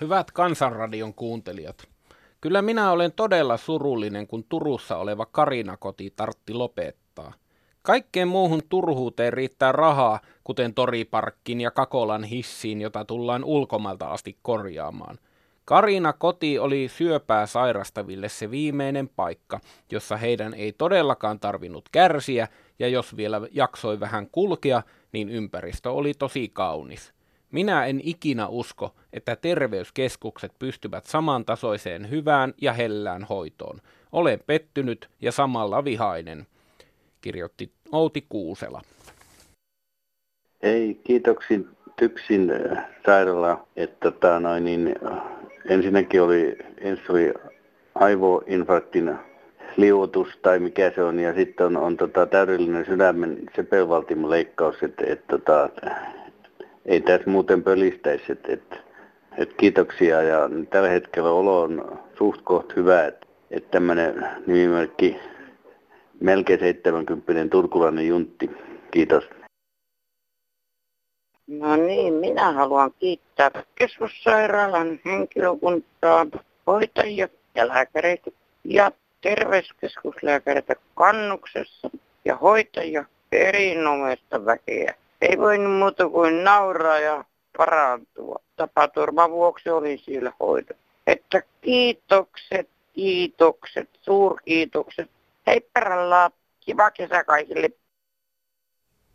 Hyvät 0.00 0.30
Kansanradion 0.30 1.14
kuuntelijat. 1.14 1.91
Kyllä 2.42 2.62
minä 2.62 2.90
olen 2.90 3.12
todella 3.12 3.56
surullinen, 3.56 4.26
kun 4.26 4.44
Turussa 4.44 4.96
oleva 4.96 5.26
Karinakoti 5.26 6.12
tartti 6.16 6.54
lopettaa. 6.54 7.32
Kaikkeen 7.82 8.28
muuhun 8.28 8.62
turhuuteen 8.68 9.32
riittää 9.32 9.72
rahaa, 9.72 10.20
kuten 10.44 10.74
Toriparkkin 10.74 11.60
ja 11.60 11.70
Kakolan 11.70 12.24
hissiin, 12.24 12.80
jota 12.80 13.04
tullaan 13.04 13.44
ulkomailta 13.44 14.06
asti 14.06 14.36
korjaamaan– 14.42 15.18
Karina 15.64 16.12
koti 16.12 16.58
oli 16.58 16.88
syöpää 16.88 17.46
sairastaville 17.46 18.28
se 18.28 18.50
viimeinen 18.50 19.08
paikka, 19.08 19.60
jossa 19.92 20.16
heidän 20.16 20.54
ei 20.54 20.72
todellakaan 20.72 21.40
tarvinnut 21.40 21.88
kärsiä, 21.92 22.48
ja 22.78 22.88
jos 22.88 23.16
vielä 23.16 23.40
jaksoi 23.52 24.00
vähän 24.00 24.28
kulkea, 24.32 24.82
niin 25.12 25.28
ympäristö 25.28 25.90
oli 25.90 26.14
tosi 26.14 26.48
kaunis. 26.48 27.12
Minä 27.52 27.86
en 27.86 28.00
ikinä 28.04 28.48
usko, 28.48 28.94
että 29.12 29.36
terveyskeskukset 29.36 30.52
pystyvät 30.58 31.04
samantasoiseen 31.04 32.10
hyvään 32.10 32.54
ja 32.60 32.72
hellään 32.72 33.24
hoitoon. 33.24 33.80
Olen 34.12 34.40
pettynyt 34.46 35.08
ja 35.20 35.32
samalla 35.32 35.84
vihainen, 35.84 36.46
kirjoitti 37.20 37.72
Outi 37.92 38.26
Kuusela. 38.28 38.82
Ei, 40.62 41.00
kiitoksin 41.04 41.68
Typsin 41.96 42.50
äh, 42.50 42.84
sairaala, 43.06 43.66
että 43.76 44.10
tämä 44.10 44.40
noin, 44.40 44.64
niin, 44.64 44.94
ensinnäkin 45.68 46.22
oli, 46.22 46.58
ensin 46.80 47.04
oli 47.08 47.34
aivoinfarktin 47.94 49.14
liuotus 49.76 50.28
tai 50.42 50.58
mikä 50.58 50.92
se 50.94 51.02
on, 51.02 51.18
ja 51.18 51.34
sitten 51.34 51.66
on, 51.66 51.76
on 51.76 51.96
tota, 51.96 52.26
täydellinen 52.26 52.86
sydämen 52.86 53.38
sepelvaltimoleikkaus, 53.56 54.82
että 54.82 55.04
et, 55.06 55.26
tota, 55.26 55.68
ei 56.86 57.00
tässä 57.00 57.30
muuten 57.30 57.62
pölistäisi, 57.62 58.32
että 58.32 58.52
et, 58.52 58.80
et 59.38 59.52
kiitoksia, 59.52 60.22
ja 60.22 60.50
tällä 60.70 60.88
hetkellä 60.88 61.30
olo 61.30 61.60
on 61.60 61.98
suht 62.18 62.40
koht 62.44 62.76
hyvä, 62.76 63.06
että 63.06 63.26
et 63.50 63.70
tämmöinen 63.70 64.28
nimimerkki 64.46 65.16
melkein 66.20 66.60
70 66.60 67.50
turkulainen 67.50 68.08
juntti. 68.08 68.50
Kiitos. 68.90 69.24
No 71.46 71.76
niin, 71.76 72.14
minä 72.14 72.52
haluan 72.52 72.90
kiittää 72.98 73.50
keskussairaalan 73.74 75.00
henkilökuntaa, 75.04 76.26
hoitajia 76.66 77.28
ja 77.54 77.68
lääkäreitä 77.68 78.30
ja 78.64 78.92
terveyskeskuslääkäreitä 79.20 80.74
kannuksessa 80.94 81.90
ja 82.24 82.36
hoitajia 82.36 83.04
erinomaista 83.32 84.44
väkeä. 84.44 84.94
Ei 85.22 85.38
voi 85.38 85.58
muuta 85.58 86.08
kuin 86.08 86.44
nauraa 86.44 86.98
ja 86.98 87.24
parantua. 87.56 88.42
Tapaturman 88.56 89.30
vuoksi 89.30 89.70
olin 89.70 89.98
siellä 89.98 90.32
hoito. 90.40 90.74
Että 91.06 91.42
kiitokset, 91.60 92.68
kiitokset, 92.92 93.90
suurkiitokset. 94.02 95.10
Heipparalla, 95.46 96.30
kiva 96.60 96.90
kesä 96.90 97.24
kaikille. 97.24 97.70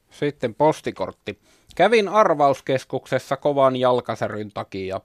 Sitten 0.10 0.56
postikortti. 0.56 1.40
Kävin 1.76 2.10
arvauskeskuksessa 2.10 3.38
kovan 3.38 3.76
jalkasäryn 3.76 4.52
takia. 4.54 5.02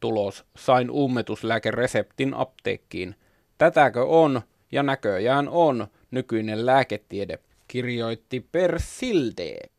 Tulos. 0.00 0.44
Sain 0.56 0.90
ummetuslääkereseptin 0.90 2.34
apteekkiin. 2.34 3.14
Tätäkö 3.58 4.04
on, 4.04 4.42
ja 4.72 4.82
näköjään 4.82 5.48
on, 5.48 5.86
nykyinen 6.10 6.66
lääketiede, 6.66 7.38
kirjoitti 7.68 8.46
Persilde. 8.52 9.73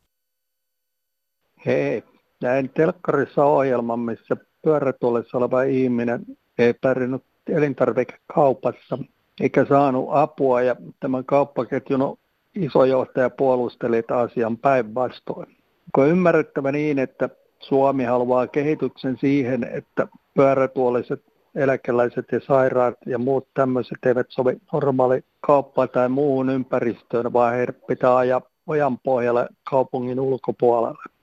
Hei, 1.65 2.03
näin 2.41 2.69
telkkarissa 2.69 3.45
ohjelman, 3.45 3.99
missä 3.99 4.37
pyörätuolissa 4.61 5.37
oleva 5.37 5.63
ihminen 5.63 6.25
ei 6.57 6.73
pärjännyt 6.73 7.23
elintarvikekaupassa 7.49 8.97
eikä 9.41 9.65
saanut 9.65 10.09
apua 10.11 10.61
ja 10.61 10.75
tämän 10.99 11.25
kauppaketjun 11.25 12.17
isojohtaja 12.55 13.29
puolusteli 13.29 14.03
asian 14.11 14.57
päinvastoin. 14.57 15.47
Onko 15.85 16.05
ymmärrettävä 16.05 16.71
niin, 16.71 16.99
että 16.99 17.29
Suomi 17.59 18.03
haluaa 18.03 18.47
kehityksen 18.47 19.17
siihen, 19.17 19.63
että 19.63 20.07
pyörätuoliset 20.33 21.23
eläkeläiset 21.55 22.25
ja 22.31 22.39
sairaat 22.47 22.97
ja 23.05 23.17
muut 23.17 23.47
tämmöiset 23.53 23.97
eivät 24.05 24.27
sovi 24.29 24.57
normaali 24.73 25.23
kauppaan 25.41 25.89
tai 25.89 26.09
muuhun 26.09 26.49
ympäristöön, 26.49 27.33
vaan 27.33 27.53
heidät 27.53 27.77
pitää 27.87 28.15
ajaa 28.17 28.41
ojan 28.67 28.99
pohjalle 28.99 29.47
kaupungin 29.69 30.19
ulkopuolelle. 30.19 31.14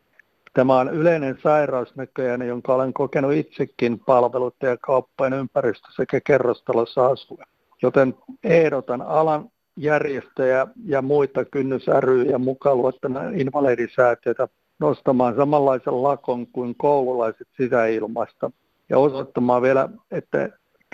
Tämä 0.53 0.79
on 0.79 0.95
yleinen 0.95 1.39
sairaus 1.43 1.97
näköjään, 1.97 2.47
jonka 2.47 2.75
olen 2.75 2.93
kokenut 2.93 3.33
itsekin 3.33 3.99
palveluiden 3.99 4.71
ja 4.71 4.77
kauppojen 4.77 5.33
ympäristö 5.33 5.89
sekä 5.97 6.21
kerrostalossa 6.21 7.07
asuen. 7.07 7.47
Joten 7.83 8.15
ehdotan 8.45 9.03
alan 9.03 9.49
järjestöjä 9.77 10.67
ja 10.85 11.03
muita 11.03 11.45
kynnys 11.45 11.87
ja 12.31 12.39
mukaan 12.39 12.79
luettuna 12.79 13.21
invalidisäätiötä 13.35 14.49
nostamaan 14.79 15.37
samanlaisen 15.37 16.03
lakon 16.03 16.47
kuin 16.47 16.75
koululaiset 16.75 17.49
sisäilmasta 17.57 18.51
ja 18.89 18.99
osoittamaan 18.99 19.63
vielä, 19.63 19.89
että 20.11 20.49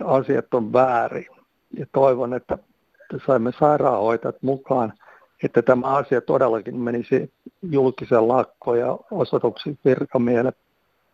asiat 0.05 0.55
on 0.55 0.73
väärin. 0.73 1.27
Ja 1.77 1.87
toivon, 1.93 2.35
että 2.35 2.59
saimme 3.27 3.53
sairaanhoitajat 3.59 4.43
mukaan, 4.43 4.93
että 5.43 5.63
tämä 5.63 5.87
asia 5.87 6.21
todellakin 6.21 6.77
menisi 6.77 7.33
julkisen 7.63 8.29
lakkoon 8.29 8.79
ja 8.79 8.99
osoituksi 9.11 9.79
virkamielle 9.85 10.53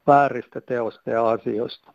vääristä 0.06 0.60
teosta 0.60 1.10
ja 1.10 1.28
asioista. 1.28 1.92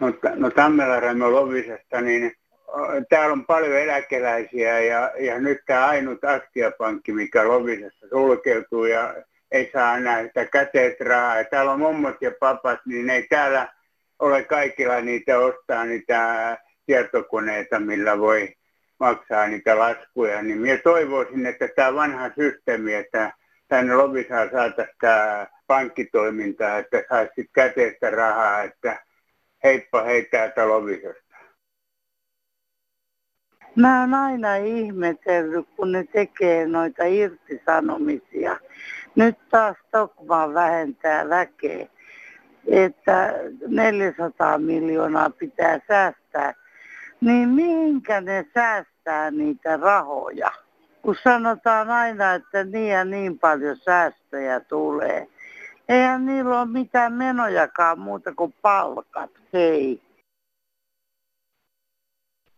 No, 0.00 0.12
no 0.34 0.50
Tammelaremme 0.50 1.26
Lovisesta, 1.26 2.00
niin 2.00 2.32
täällä 3.08 3.32
on 3.32 3.46
paljon 3.46 3.78
eläkeläisiä 3.78 4.80
ja, 4.80 5.12
ja 5.18 5.40
nyt 5.40 5.58
tämä 5.66 5.86
ainut 5.86 6.24
astiapankki, 6.24 7.12
mikä 7.12 7.48
Lovisessa 7.48 8.08
sulkeutuu 8.08 8.84
ja 8.84 9.14
ei 9.50 9.70
saa 9.72 9.96
enää 9.96 10.22
sitä 10.22 10.44
käteisrahaa. 10.44 11.36
Ja 11.36 11.44
täällä 11.44 11.72
on 11.72 11.78
mummot 11.78 12.16
ja 12.20 12.30
papat, 12.40 12.80
niin 12.86 13.10
ei 13.10 13.26
täällä 13.28 13.72
ole 14.18 14.44
kaikilla 14.44 15.00
niitä 15.00 15.38
ostaa 15.38 15.84
niitä 15.84 16.58
tietokoneita, 16.86 17.80
millä 17.80 18.18
voi 18.18 18.54
maksaa 19.00 19.46
niitä 19.46 19.78
laskuja. 19.78 20.42
Niin 20.42 20.58
minä 20.58 20.76
toivoisin, 20.76 21.46
että 21.46 21.68
tämä 21.76 21.94
vanha 21.94 22.30
systeemi, 22.34 22.94
että 22.94 23.32
tänne 23.68 23.94
Lovisaan 23.94 24.50
saataisiin 24.50 24.96
tämä 25.00 25.46
pankkitoimintaa, 25.66 26.78
että 26.78 27.02
saisi 27.08 27.50
käteistä 27.52 28.10
rahaa, 28.10 28.62
että 28.62 29.02
heippa 29.64 30.02
hei 30.02 30.24
täältä 30.24 30.68
Lovisasta. 30.68 31.28
Mä 33.76 34.00
oon 34.00 34.14
aina 34.14 34.56
ihmetellyt, 34.56 35.68
kun 35.76 35.92
ne 35.92 36.04
tekee 36.12 36.66
noita 36.66 37.04
irtisanomisia. 37.04 38.56
Nyt 39.14 39.36
taas 39.50 39.76
Tokma 39.90 40.54
vähentää 40.54 41.28
väkeä, 41.28 41.86
että 42.66 43.34
400 43.68 44.58
miljoonaa 44.58 45.30
pitää 45.30 45.80
säästää. 45.88 46.54
Niin 47.20 47.48
minkä 47.48 48.20
ne 48.20 48.46
säästää 48.54 49.30
niitä 49.30 49.76
rahoja? 49.76 50.50
Kun 51.02 51.16
sanotaan 51.22 51.90
aina, 51.90 52.34
että 52.34 52.64
niin 52.64 52.90
ja 52.90 53.04
niin 53.04 53.38
paljon 53.38 53.76
säästöjä 53.76 54.60
tulee. 54.60 55.28
Eihän 55.88 56.26
niillä 56.26 56.60
ole 56.60 56.68
mitään 56.70 57.12
menojakaan 57.12 57.98
muuta 57.98 58.34
kuin 58.34 58.54
palkat. 58.62 59.30
Hei. 59.52 60.00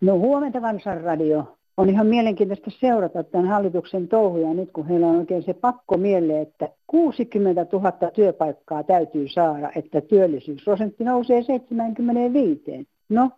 No 0.00 0.18
huomenta 0.18 0.60
Kansanradio. 0.60 1.56
On 1.76 1.88
ihan 1.88 2.06
mielenkiintoista 2.06 2.70
seurata 2.70 3.24
tämän 3.24 3.46
hallituksen 3.46 4.08
touhuja 4.08 4.54
nyt, 4.54 4.70
kun 4.72 4.88
heillä 4.88 5.06
on 5.06 5.16
oikein 5.16 5.42
se 5.42 5.54
pakko 5.54 5.96
mieleen, 5.96 6.42
että 6.42 6.68
60 6.86 7.66
000 7.72 7.92
työpaikkaa 8.14 8.82
täytyy 8.82 9.28
saada, 9.28 9.70
että 9.76 10.00
työllisyysprosentti 10.00 11.04
nousee 11.04 11.42
75. 11.42 12.88
No, 13.08 13.30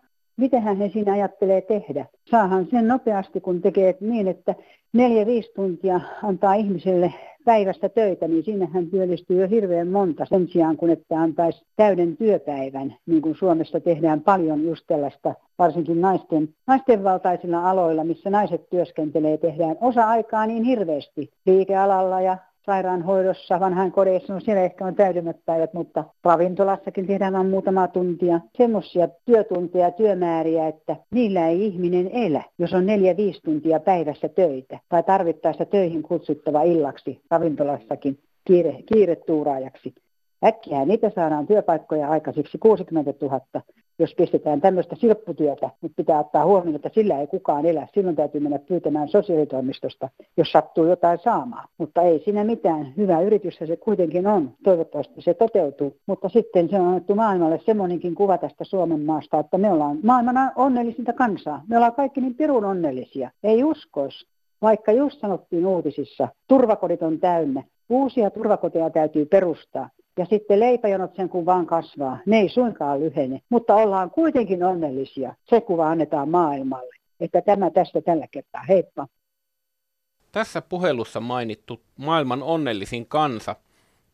mitenhän 0.42 0.76
he 0.76 0.88
siinä 0.88 1.12
ajattelee 1.12 1.60
tehdä? 1.60 2.06
Saahan 2.30 2.66
sen 2.70 2.88
nopeasti, 2.88 3.40
kun 3.40 3.62
tekee 3.62 3.96
niin, 4.00 4.28
että 4.28 4.54
4-5 4.96 5.00
tuntia 5.56 6.00
antaa 6.22 6.54
ihmiselle 6.54 7.14
päivästä 7.44 7.88
töitä, 7.88 8.28
niin 8.28 8.44
sinnehän 8.44 8.86
työllistyy 8.86 9.40
jo 9.40 9.48
hirveän 9.48 9.88
monta 9.88 10.24
sen 10.24 10.48
sijaan, 10.48 10.76
kun 10.76 10.90
että 10.90 11.20
antaisi 11.20 11.64
täyden 11.76 12.16
työpäivän, 12.16 12.94
niin 13.06 13.22
kuin 13.22 13.34
Suomessa 13.34 13.80
tehdään 13.80 14.20
paljon 14.20 14.64
just 14.64 14.84
tällaista, 14.86 15.34
varsinkin 15.58 16.00
naisten, 16.00 16.48
naisten 16.66 17.04
valtaisilla 17.04 17.70
aloilla, 17.70 18.04
missä 18.04 18.30
naiset 18.30 18.70
työskentelee, 18.70 19.38
tehdään 19.38 19.76
osa-aikaa 19.80 20.46
niin 20.46 20.62
hirveästi 20.62 21.30
liikealalla 21.46 22.20
ja 22.20 22.36
sairaanhoidossa, 22.66 23.60
vanhaan 23.60 23.92
kodeissa, 23.92 24.34
no 24.34 24.40
siellä 24.40 24.62
ehkä 24.62 24.84
on 24.84 24.94
täydemmät 24.94 25.36
päivät, 25.46 25.72
mutta 25.72 26.04
ravintolassakin 26.24 27.06
tehdään 27.06 27.32
vain 27.32 27.50
muutama 27.50 27.88
tuntia. 27.88 28.40
Semmoisia 28.56 29.08
työtunteja, 29.24 29.90
työmääriä, 29.90 30.68
että 30.68 30.96
niillä 31.10 31.48
ei 31.48 31.66
ihminen 31.66 32.10
elä, 32.12 32.42
jos 32.58 32.72
on 32.72 32.86
neljä, 32.86 33.16
viisi 33.16 33.40
tuntia 33.44 33.80
päivässä 33.80 34.28
töitä 34.28 34.78
tai 34.88 35.02
tarvittaessa 35.02 35.64
töihin 35.64 36.02
kutsuttava 36.02 36.62
illaksi 36.62 37.20
ravintolassakin 37.30 38.18
kiire, 38.44 38.76
kiiretuuraajaksi. 38.92 39.94
Äkkiä 40.44 40.84
niitä 40.84 41.10
saadaan 41.10 41.46
työpaikkoja 41.46 42.08
aikaiseksi 42.08 42.58
60 42.58 43.14
000 43.20 43.40
jos 43.98 44.14
pistetään 44.14 44.60
tämmöistä 44.60 44.96
silpputyötä, 44.96 45.70
mutta 45.80 45.94
pitää 45.96 46.20
ottaa 46.20 46.44
huomioon, 46.44 46.76
että 46.76 46.90
sillä 46.94 47.20
ei 47.20 47.26
kukaan 47.26 47.66
elä. 47.66 47.88
Silloin 47.94 48.16
täytyy 48.16 48.40
mennä 48.40 48.58
pyytämään 48.58 49.08
sosiaalitoimistosta, 49.08 50.08
jos 50.36 50.52
sattuu 50.52 50.86
jotain 50.86 51.18
saamaan. 51.18 51.68
Mutta 51.78 52.02
ei 52.02 52.22
siinä 52.24 52.44
mitään. 52.44 52.92
Hyvä 52.96 53.20
yritys 53.20 53.56
se 53.58 53.76
kuitenkin 53.76 54.26
on. 54.26 54.50
Toivottavasti 54.64 55.22
se 55.22 55.34
toteutuu. 55.34 55.96
Mutta 56.06 56.28
sitten 56.28 56.68
se 56.68 56.80
on 56.80 56.86
annettu 56.86 57.14
maailmalle 57.14 57.60
semmoinenkin 57.66 58.14
kuva 58.14 58.38
tästä 58.38 58.64
Suomen 58.64 59.00
maasta, 59.00 59.38
että 59.38 59.58
me 59.58 59.72
ollaan 59.72 59.98
maailman 60.02 60.52
onnellisinta 60.56 61.12
kansaa. 61.12 61.62
Me 61.68 61.76
ollaan 61.76 61.94
kaikki 61.94 62.20
niin 62.20 62.34
pirun 62.34 62.64
onnellisia. 62.64 63.30
Ei 63.42 63.64
uskois. 63.64 64.26
Vaikka 64.62 64.92
just 64.92 65.20
sanottiin 65.20 65.66
uutisissa, 65.66 66.28
turvakodit 66.48 67.02
on 67.02 67.18
täynnä. 67.18 67.62
Uusia 67.88 68.30
turvakoteja 68.30 68.90
täytyy 68.90 69.26
perustaa. 69.26 69.88
Ja 70.18 70.26
sitten 70.26 70.60
leipäjonot 70.60 71.16
sen 71.16 71.28
kun 71.28 71.46
vaan 71.46 71.66
kasvaa. 71.66 72.18
Ne 72.26 72.40
ei 72.40 72.48
suinkaan 72.48 73.00
lyhene, 73.00 73.40
mutta 73.48 73.74
ollaan 73.74 74.10
kuitenkin 74.10 74.64
onnellisia. 74.64 75.34
Se 75.50 75.60
kuva 75.60 75.90
annetaan 75.90 76.28
maailmalle. 76.28 76.94
Että 77.20 77.42
tämä 77.42 77.70
tästä 77.70 78.00
tällä 78.00 78.26
kertaa. 78.30 78.62
Heippa. 78.68 79.08
Tässä 80.32 80.62
puhelussa 80.62 81.20
mainittu 81.20 81.82
maailman 81.96 82.42
onnellisin 82.42 83.06
kansa 83.06 83.56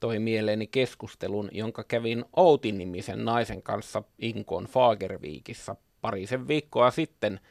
toi 0.00 0.18
mieleeni 0.18 0.66
keskustelun, 0.66 1.48
jonka 1.52 1.84
kävin 1.84 2.24
Outin 2.36 2.78
nimisen 2.78 3.24
naisen 3.24 3.62
kanssa 3.62 4.02
Inkoon 4.18 4.64
Fagerviikissa 4.64 5.76
parisen 6.00 6.48
viikkoa 6.48 6.90
sitten– 6.90 7.40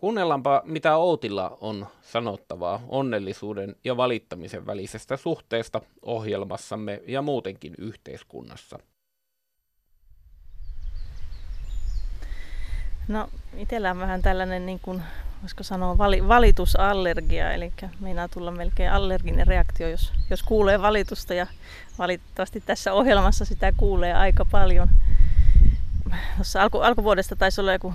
Kuunnellaanpa, 0.00 0.62
mitä 0.64 0.96
Outilla 0.96 1.58
on 1.60 1.86
sanottavaa 2.02 2.80
onnellisuuden 2.88 3.76
ja 3.84 3.96
valittamisen 3.96 4.66
välisestä 4.66 5.16
suhteesta 5.16 5.80
ohjelmassamme 6.02 7.02
ja 7.06 7.22
muutenkin 7.22 7.74
yhteiskunnassa. 7.78 8.78
No 13.08 13.28
itsellä 13.56 13.90
on 13.90 13.98
vähän 13.98 14.22
tällainen, 14.22 14.66
niin 14.66 14.80
kuin, 14.82 15.02
voisiko 15.42 15.62
sanoa, 15.62 15.98
vali, 15.98 16.28
valitusallergia, 16.28 17.52
eli 17.52 17.72
meinaa 18.00 18.28
tulla 18.28 18.50
melkein 18.50 18.92
allerginen 18.92 19.46
reaktio, 19.46 19.88
jos, 19.88 20.12
jos 20.30 20.42
kuulee 20.42 20.82
valitusta 20.82 21.34
ja 21.34 21.46
valitettavasti 21.98 22.60
tässä 22.60 22.92
ohjelmassa 22.92 23.44
sitä 23.44 23.72
kuulee 23.76 24.14
aika 24.14 24.44
paljon. 24.50 24.88
Tuossa 26.36 26.62
alku, 26.62 26.78
alkuvuodesta 26.78 27.36
taisi 27.36 27.60
olla 27.60 27.72
joku 27.72 27.94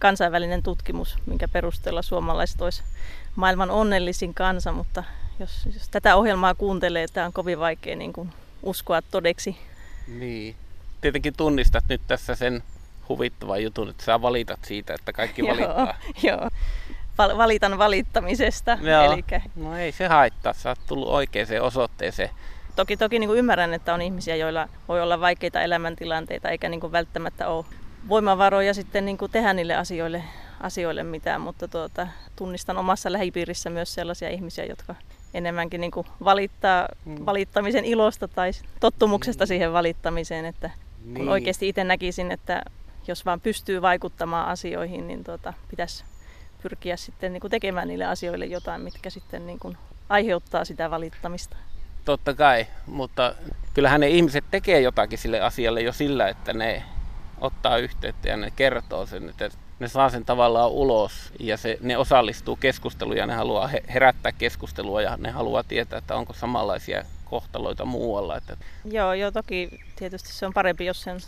kansainvälinen 0.00 0.62
tutkimus, 0.62 1.18
minkä 1.26 1.48
perusteella 1.48 2.02
suomalaiset 2.02 2.60
olisi 2.60 2.82
maailman 3.36 3.70
onnellisin 3.70 4.34
kansa, 4.34 4.72
mutta 4.72 5.04
jos, 5.40 5.66
jos 5.74 5.88
tätä 5.88 6.16
ohjelmaa 6.16 6.54
kuuntelee, 6.54 7.06
tämä 7.08 7.26
on 7.26 7.32
kovin 7.32 7.58
vaikea 7.58 7.96
niin 7.96 8.12
kuin 8.12 8.32
uskoa 8.62 9.02
todeksi. 9.02 9.56
Niin. 10.08 10.56
Tietenkin 11.00 11.34
tunnistat 11.36 11.84
nyt 11.88 12.00
tässä 12.06 12.34
sen 12.34 12.62
huvittavan 13.08 13.62
jutun, 13.62 13.90
että 13.90 14.04
sä 14.04 14.22
valitat 14.22 14.64
siitä, 14.64 14.94
että 14.94 15.12
kaikki 15.12 15.42
valittaa. 15.42 15.94
joo, 16.22 16.50
Val- 17.18 17.38
valitan 17.38 17.78
valittamisesta. 17.78 18.78
Joo. 18.80 19.12
Elikkä... 19.12 19.40
No 19.56 19.76
ei 19.76 19.92
se 19.92 20.06
haittaa, 20.06 20.52
sä 20.52 20.68
oot 20.68 20.78
tullut 20.86 21.08
oikeaan 21.08 21.48
osoitteeseen. 21.60 22.30
Toki, 22.76 22.96
toki 22.96 23.18
niin 23.18 23.28
kuin 23.28 23.38
ymmärrän, 23.38 23.74
että 23.74 23.94
on 23.94 24.02
ihmisiä, 24.02 24.36
joilla 24.36 24.68
voi 24.88 25.02
olla 25.02 25.20
vaikeita 25.20 25.62
elämäntilanteita, 25.62 26.50
eikä 26.50 26.68
niin 26.68 26.80
kuin 26.80 26.92
välttämättä 26.92 27.48
ole 27.48 27.64
voimavaroja 28.08 28.74
sitten 28.74 29.04
niin 29.04 29.18
kuin 29.18 29.30
tehdä 29.30 29.52
niille 29.52 29.74
asioille, 29.74 30.24
asioille 30.60 31.02
mitään, 31.02 31.40
mutta 31.40 31.68
tuota, 31.68 32.08
tunnistan 32.36 32.76
omassa 32.76 33.12
lähipiirissä 33.12 33.70
myös 33.70 33.94
sellaisia 33.94 34.30
ihmisiä, 34.30 34.64
jotka 34.64 34.94
enemmänkin 35.34 35.80
niin 35.80 35.90
kuin 35.90 36.06
valittaa 36.24 36.88
mm. 37.04 37.26
valittamisen 37.26 37.84
ilosta 37.84 38.28
tai 38.28 38.50
tottumuksesta 38.80 39.44
mm. 39.44 39.48
siihen 39.48 39.72
valittamiseen, 39.72 40.44
että 40.44 40.70
niin. 41.04 41.14
kun 41.14 41.28
oikeasti 41.28 41.68
itse 41.68 41.84
näkisin, 41.84 42.32
että 42.32 42.62
jos 43.08 43.26
vaan 43.26 43.40
pystyy 43.40 43.82
vaikuttamaan 43.82 44.48
asioihin, 44.48 45.06
niin 45.06 45.24
tuota, 45.24 45.54
pitäisi 45.70 46.04
pyrkiä 46.62 46.96
sitten 46.96 47.32
niin 47.32 47.40
kuin 47.40 47.50
tekemään 47.50 47.88
niille 47.88 48.04
asioille 48.04 48.46
jotain, 48.46 48.80
mitkä 48.80 49.10
sitten 49.10 49.46
niin 49.46 49.58
kuin 49.58 49.76
aiheuttaa 50.08 50.64
sitä 50.64 50.90
valittamista. 50.90 51.56
Totta 52.04 52.34
kai, 52.34 52.66
mutta 52.86 53.34
kyllähän 53.74 54.00
ne 54.00 54.08
ihmiset 54.08 54.44
tekee 54.50 54.80
jotakin 54.80 55.18
sille 55.18 55.40
asialle 55.40 55.80
jo 55.80 55.92
sillä, 55.92 56.28
että 56.28 56.52
ne 56.52 56.82
ottaa 57.40 57.78
yhteyttä 57.78 58.28
ja 58.28 58.36
ne 58.36 58.50
kertoo 58.50 59.06
sen, 59.06 59.28
että 59.28 59.50
ne 59.78 59.88
saa 59.88 60.10
sen 60.10 60.24
tavallaan 60.24 60.70
ulos 60.70 61.32
ja 61.40 61.56
se, 61.56 61.78
ne 61.80 61.98
osallistuu 61.98 62.56
keskusteluun 62.56 63.16
ja 63.16 63.26
ne 63.26 63.34
haluaa 63.34 63.70
herättää 63.88 64.32
keskustelua 64.32 65.02
ja 65.02 65.16
ne 65.16 65.30
haluaa 65.30 65.62
tietää, 65.62 65.98
että 65.98 66.16
onko 66.16 66.32
samanlaisia 66.32 67.04
kohtaloita 67.24 67.84
muualla. 67.84 68.36
Että... 68.36 68.56
Joo, 68.84 69.12
joo, 69.12 69.30
toki 69.30 69.80
tietysti 69.96 70.32
se 70.32 70.46
on 70.46 70.52
parempi, 70.52 70.86
jos 70.86 71.02
sen 71.02 71.20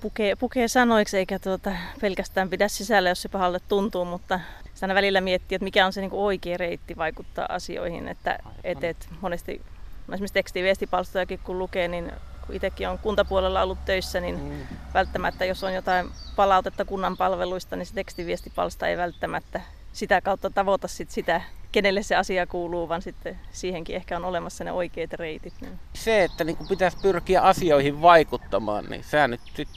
pukee, 0.00 0.36
pukee 0.36 0.68
sanoiksi 0.68 1.18
eikä 1.18 1.38
tuota, 1.38 1.72
pelkästään 2.00 2.48
pidä 2.48 2.68
sisällä, 2.68 3.08
jos 3.08 3.22
se 3.22 3.28
pahalle 3.28 3.60
tuntuu, 3.68 4.04
mutta 4.04 4.40
sitä 4.76 4.94
välillä 4.94 5.20
miettii, 5.20 5.56
että 5.56 5.64
mikä 5.64 5.86
on 5.86 5.92
se 5.92 6.00
niin 6.00 6.10
oikea 6.12 6.56
reitti 6.56 6.96
vaikuttaa 6.96 7.46
asioihin. 7.48 8.08
Että, 8.08 8.38
et, 8.64 8.84
et, 8.84 9.08
monesti 9.20 9.62
no 10.06 10.14
esimerkiksi 10.14 10.34
tekstiviestipalstojakin 10.34 11.38
kun 11.38 11.58
lukee, 11.58 11.88
niin 11.88 12.12
kun 12.46 12.54
itsekin 12.54 12.88
on 12.88 12.98
kuntapuolella 12.98 13.62
ollut 13.62 13.84
töissä, 13.84 14.20
niin 14.20 14.38
mm. 14.40 14.76
välttämättä 14.94 15.44
jos 15.44 15.64
on 15.64 15.74
jotain 15.74 16.10
palautetta 16.36 16.84
kunnan 16.84 17.16
palveluista, 17.16 17.76
niin 17.76 17.86
se 17.86 17.94
tekstiviestipalsta 17.94 18.88
ei 18.88 18.96
välttämättä 18.96 19.60
sitä 19.92 20.20
kautta 20.20 20.50
tavoita 20.50 20.88
sit 20.88 21.10
sitä, 21.10 21.40
kenelle 21.72 22.02
se 22.02 22.16
asia 22.16 22.46
kuuluu, 22.46 22.88
vaan 22.88 23.02
sitten 23.02 23.38
siihenkin 23.52 23.96
ehkä 23.96 24.16
on 24.16 24.24
olemassa 24.24 24.64
ne 24.64 24.72
oikeat 24.72 25.12
reitit. 25.12 25.54
Niin. 25.60 25.78
Se, 25.94 26.24
että 26.24 26.44
niin 26.44 26.56
pitäisi 26.68 26.96
pyrkiä 27.02 27.40
asioihin 27.40 28.02
vaikuttamaan, 28.02 28.84
niin 28.84 29.04
sehän 29.04 29.30
nyt 29.30 29.40
sit 29.54 29.68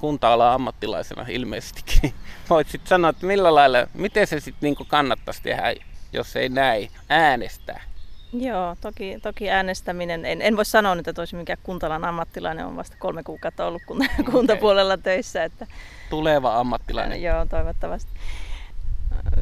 kunta-alan 0.00 0.54
ammattilaisena 0.54 1.26
ilmeisestikin. 1.28 2.14
Voit 2.50 2.68
sitten 2.68 2.88
sanoa, 2.88 3.10
että 3.10 3.26
millä 3.26 3.54
lailla, 3.54 3.78
miten 3.94 4.26
se 4.26 4.40
sitten 4.40 4.66
niin 4.66 4.88
kannattaisi 4.88 5.42
tehdä, 5.42 5.74
jos 6.12 6.36
ei 6.36 6.48
näin, 6.48 6.90
äänestää. 7.08 7.90
Joo, 8.32 8.76
toki, 8.80 9.18
toki 9.22 9.50
äänestäminen, 9.50 10.24
en, 10.24 10.42
en 10.42 10.56
voi 10.56 10.64
sanoa 10.64 10.96
että 11.06 11.20
olisi 11.20 11.36
mikään 11.36 11.58
kuntalan 11.62 12.04
ammattilainen, 12.04 12.66
on 12.66 12.76
vasta 12.76 12.96
kolme 12.98 13.22
kuukautta 13.22 13.66
ollut 13.66 13.82
kun, 13.86 13.96
okay. 13.96 14.32
kuntapuolella 14.32 14.96
töissä. 14.96 15.44
Että, 15.44 15.66
Tuleva 16.10 16.60
ammattilainen. 16.60 17.22
Joo, 17.22 17.46
toivottavasti. 17.46 18.10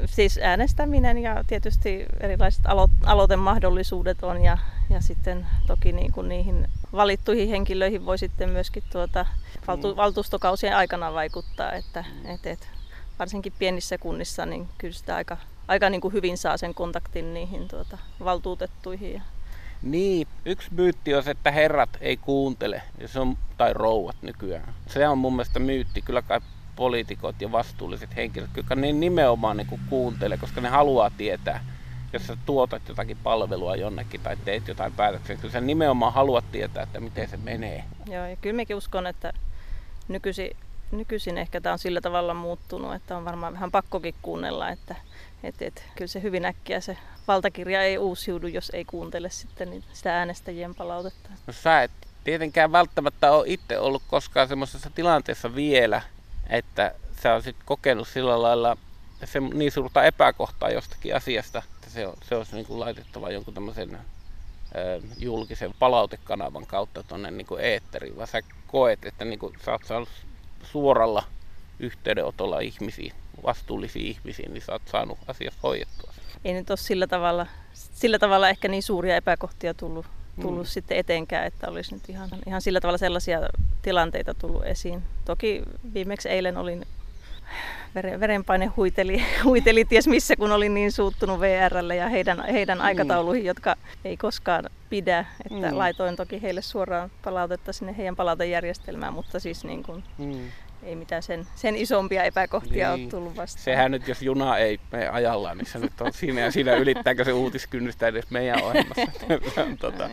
Siis 0.04 0.38
äänestäminen 0.42 1.18
ja 1.18 1.44
tietysti 1.46 2.06
erilaiset 2.20 2.66
alo- 2.66 3.06
aloitemahdollisuudet 3.06 4.22
on 4.22 4.42
ja, 4.44 4.58
ja 4.90 5.00
sitten 5.00 5.46
toki 5.66 5.92
niin 5.92 6.12
kuin 6.12 6.28
niihin 6.28 6.68
valittuihin 6.92 7.48
henkilöihin 7.48 8.06
voi 8.06 8.18
sitten 8.18 8.50
myöskin 8.50 8.82
tuota, 8.92 9.26
valtu- 9.68 9.90
mm. 9.90 9.96
valtuustokausien 9.96 10.76
aikana 10.76 11.14
vaikuttaa, 11.14 11.72
että 11.72 12.04
et, 12.24 12.46
et, 12.46 12.68
varsinkin 13.18 13.52
pienissä 13.58 13.98
kunnissa 13.98 14.46
niin 14.46 14.68
kyllä 14.78 14.94
sitä 14.94 15.16
aika, 15.16 15.36
aika 15.68 15.90
niin 15.90 16.00
kuin 16.00 16.14
hyvin 16.14 16.38
saa 16.38 16.56
sen 16.56 16.74
kontaktin 16.74 17.34
niihin 17.34 17.68
tuota, 17.68 17.98
valtuutettuihin. 18.24 19.14
Ja... 19.14 19.22
Niin, 19.82 20.26
yksi 20.44 20.68
myytti 20.74 21.14
on 21.14 21.22
se, 21.22 21.30
että 21.30 21.50
herrat 21.50 21.90
ei 22.00 22.16
kuuntele, 22.16 22.82
ja 23.00 23.08
se 23.08 23.20
on, 23.20 23.38
tai 23.56 23.72
rouvat 23.72 24.16
nykyään. 24.22 24.74
Se 24.86 25.08
on 25.08 25.18
mun 25.18 25.32
mielestä 25.32 25.58
myytti. 25.58 26.02
Kyllä 26.02 26.22
kai 26.22 26.40
poliitikot 26.76 27.40
ja 27.40 27.52
vastuulliset 27.52 28.16
henkilöt, 28.16 28.50
jotka 28.56 28.74
ne 28.74 28.92
nimenomaan 28.92 29.56
niin 29.56 29.66
kuin 29.66 29.80
kuuntelee, 29.90 30.38
koska 30.38 30.60
ne 30.60 30.68
haluaa 30.68 31.10
tietää, 31.10 31.64
jos 32.12 32.26
sä 32.26 32.36
tuotat 32.46 32.82
jotakin 32.88 33.16
palvelua 33.22 33.76
jonnekin 33.76 34.20
tai 34.20 34.36
teet 34.44 34.68
jotain 34.68 34.92
päätöksiä, 34.92 35.36
kyllä 35.36 35.52
sä 35.52 35.60
nimenomaan 35.60 36.12
haluat 36.12 36.44
tietää, 36.52 36.82
että 36.82 37.00
miten 37.00 37.28
se 37.28 37.36
menee. 37.36 37.84
Joo, 38.06 38.26
ja 38.26 38.36
kyllä 38.36 38.56
mekin 38.56 38.76
uskon, 38.76 39.06
että 39.06 39.32
nykyisin, 40.08 40.56
nykyisin 40.90 41.38
ehkä 41.38 41.60
tämä 41.60 41.72
on 41.72 41.78
sillä 41.78 42.00
tavalla 42.00 42.34
muuttunut, 42.34 42.94
että 42.94 43.16
on 43.16 43.24
varmaan 43.24 43.52
vähän 43.52 43.70
pakkokin 43.70 44.14
kuunnella, 44.22 44.70
että 44.70 44.94
et, 45.42 45.62
et, 45.62 45.84
kyllä 45.96 46.08
se 46.08 46.22
hyvin 46.22 46.44
äkkiä 46.44 46.80
se 46.80 46.96
valtakirja 47.28 47.82
ei 47.82 47.98
uusiudu, 47.98 48.46
jos 48.46 48.70
ei 48.74 48.84
kuuntele 48.84 49.30
sitten 49.30 49.70
niin 49.70 49.84
sitä 49.92 50.18
äänestäjien 50.18 50.74
palautetta. 50.74 51.30
No 51.46 51.52
sä 51.52 51.82
et 51.82 51.90
tietenkään 52.24 52.72
välttämättä 52.72 53.32
ole 53.32 53.44
itse 53.48 53.78
ollut 53.78 54.02
koskaan 54.08 54.48
semmoisessa 54.48 54.90
tilanteessa 54.94 55.54
vielä, 55.54 56.02
että 56.50 56.94
sä 57.22 57.34
olisit 57.34 57.56
kokenut 57.64 58.08
sillä 58.08 58.42
lailla 58.42 58.76
se 59.24 59.40
niin 59.40 59.72
suurta 59.72 60.04
epäkohtaa 60.04 60.70
jostakin 60.70 61.16
asiasta, 61.16 61.62
että 61.88 62.20
se, 62.22 62.28
se 62.28 62.36
olisi 62.36 62.54
niin 62.54 62.66
kuin 62.66 62.80
laitettava 62.80 63.30
jonkun 63.30 63.54
tämmöisen 63.54 63.98
julkisen 65.18 65.74
palautekanavan 65.78 66.66
kautta 66.66 67.02
tuonne 67.02 67.30
niin 67.30 67.46
eetteriin, 67.58 68.16
vaan 68.16 68.28
sä 68.28 68.42
koet, 68.66 69.04
että 69.04 69.24
niin 69.24 69.38
kuin, 69.38 69.54
sä 69.64 69.72
oot 69.72 69.84
saanut 69.84 70.08
suoralla 70.62 71.24
yhteydenotolla 71.78 72.60
ihmisiin, 72.60 73.12
vastuullisiin 73.44 74.06
ihmisiin, 74.06 74.54
niin 74.54 74.62
sä 74.62 74.72
oot 74.72 74.82
saanut 74.88 75.18
asiat 75.26 75.54
hoidettua. 75.62 76.12
Ei 76.44 76.54
nyt 76.54 76.70
ole 76.70 76.76
sillä 76.76 77.06
tavalla, 77.06 77.46
sillä 77.72 78.18
tavalla 78.18 78.48
ehkä 78.48 78.68
niin 78.68 78.82
suuria 78.82 79.16
epäkohtia 79.16 79.74
tullut, 79.74 80.06
tullut 80.40 80.66
mm. 80.66 80.70
sitten 80.70 80.96
eteenkään, 80.96 81.46
että 81.46 81.70
olisi 81.70 81.94
nyt 81.94 82.08
ihan, 82.08 82.28
ihan 82.46 82.62
sillä 82.62 82.80
tavalla 82.80 82.98
sellaisia 82.98 83.40
tilanteita 83.82 84.34
tullut 84.34 84.64
esiin. 84.64 85.02
Toki 85.24 85.62
viimeksi 85.94 86.28
eilen 86.28 86.56
olin 86.56 86.86
verenpaine 87.94 88.66
huiteli, 88.66 89.24
huiteli 89.44 89.84
ties 89.84 90.08
missä, 90.08 90.36
kun 90.36 90.52
olin 90.52 90.74
niin 90.74 90.92
suuttunut 90.92 91.40
VRlle 91.40 91.96
ja 91.96 92.08
heidän, 92.08 92.44
heidän 92.52 92.78
mm. 92.78 92.84
aikatauluihin, 92.84 93.44
jotka 93.44 93.76
ei 94.04 94.16
koskaan 94.16 94.64
pidä. 94.90 95.24
Että 95.50 95.70
mm. 95.70 95.78
laitoin 95.78 96.16
toki 96.16 96.42
heille 96.42 96.62
suoraan 96.62 97.10
palautetta 97.24 97.72
sinne 97.72 97.96
heidän 97.96 98.16
palautejärjestelmään, 98.16 99.12
mutta 99.12 99.40
siis 99.40 99.64
niin 99.64 99.82
kuin, 99.82 100.04
mm. 100.18 100.50
ei 100.82 100.96
mitään 100.96 101.22
sen, 101.22 101.46
sen 101.54 101.76
isompia 101.76 102.22
epäkohtia 102.22 102.94
niin. 102.94 103.04
ole 103.04 103.10
tullut 103.10 103.36
vastaan. 103.36 103.64
Sehän 103.64 103.90
nyt, 103.90 104.08
jos 104.08 104.22
juna 104.22 104.58
ei 104.58 104.80
mene 104.92 105.08
ajallaan, 105.08 105.58
niin 105.58 105.66
se 105.66 105.78
nyt 105.78 106.00
on 106.00 106.12
siinä 106.12 106.40
ja 106.40 106.52
siinä 106.52 106.74
ylittääkö 106.74 107.24
se 107.24 107.32
uutiskynnystä 107.32 108.06
edes 108.06 108.30
meidän 108.30 108.62
ohjelmassa. 108.62 109.12
tota, 109.80 110.10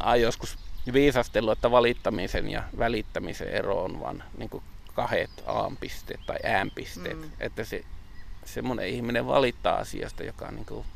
ai 0.00 0.22
joskus 0.22 0.58
viisastellut, 0.92 1.52
että 1.52 1.70
valittamisen 1.70 2.48
ja 2.48 2.62
välittämisen 2.78 3.48
ero 3.48 3.84
on 3.84 4.00
vaan 4.00 4.22
niin 4.38 4.50
kuin 4.50 4.62
kahdet 4.96 5.30
A-pisteet 5.46 6.20
tai 6.26 6.36
ään-pisteet. 6.44 7.18
Mm. 7.18 7.30
Että 7.40 7.64
se, 7.64 7.84
semmoinen 8.44 8.88
ihminen 8.88 9.26
valittaa 9.26 9.76
asiasta, 9.76 10.24
joka 10.24 10.50
niin 10.50 10.66
kuin 10.66 10.86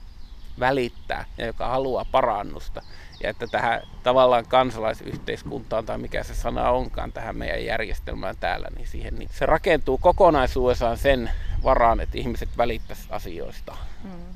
välittää 0.61 1.25
ja 1.39 1.47
joka 1.47 1.69
haluaa 1.69 2.05
parannusta. 2.05 2.83
Ja 3.23 3.31
että 3.31 3.47
tähän 3.47 3.83
tavallaan 4.03 4.47
kansalaisyhteiskuntaan 4.47 5.87
tai 5.87 5.99
mikä 5.99 6.23
se 6.23 6.35
sana 6.35 6.71
onkaan 6.71 7.13
tähän 7.13 7.37
meidän 7.37 7.65
järjestelmään 7.65 8.37
täällä, 8.41 8.69
niin 8.77 8.89
siihen 8.89 9.15
niin 9.15 9.31
se 9.33 9.47
rakentuu 9.47 9.99
kokonaisuudessaan 9.99 10.99
sen 10.99 11.31
varaan, 11.65 12.01
että 12.01 12.19
ihmiset 12.19 12.49
välittäisivät 12.57 13.13
asioista. 13.13 13.77
Mm. 14.05 14.35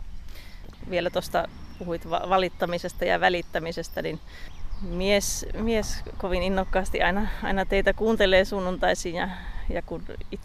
Vielä 0.91 1.11
tuosta 1.11 1.49
puhuit 1.79 2.11
valittamisesta 2.11 3.05
ja 3.05 3.21
välittämisestä, 3.21 4.03
niin 4.03 4.21
mies, 4.85 5.47
mies 5.59 6.03
kovin 6.19 6.43
innokkaasti 6.43 7.03
aina, 7.03 7.27
aina 7.43 7.65
teitä 7.65 7.93
kuuntelee 7.93 8.45
sunnuntaisin 8.45 9.15
ja, 9.15 9.29
ja 9.69 9.83
kun 9.83 10.03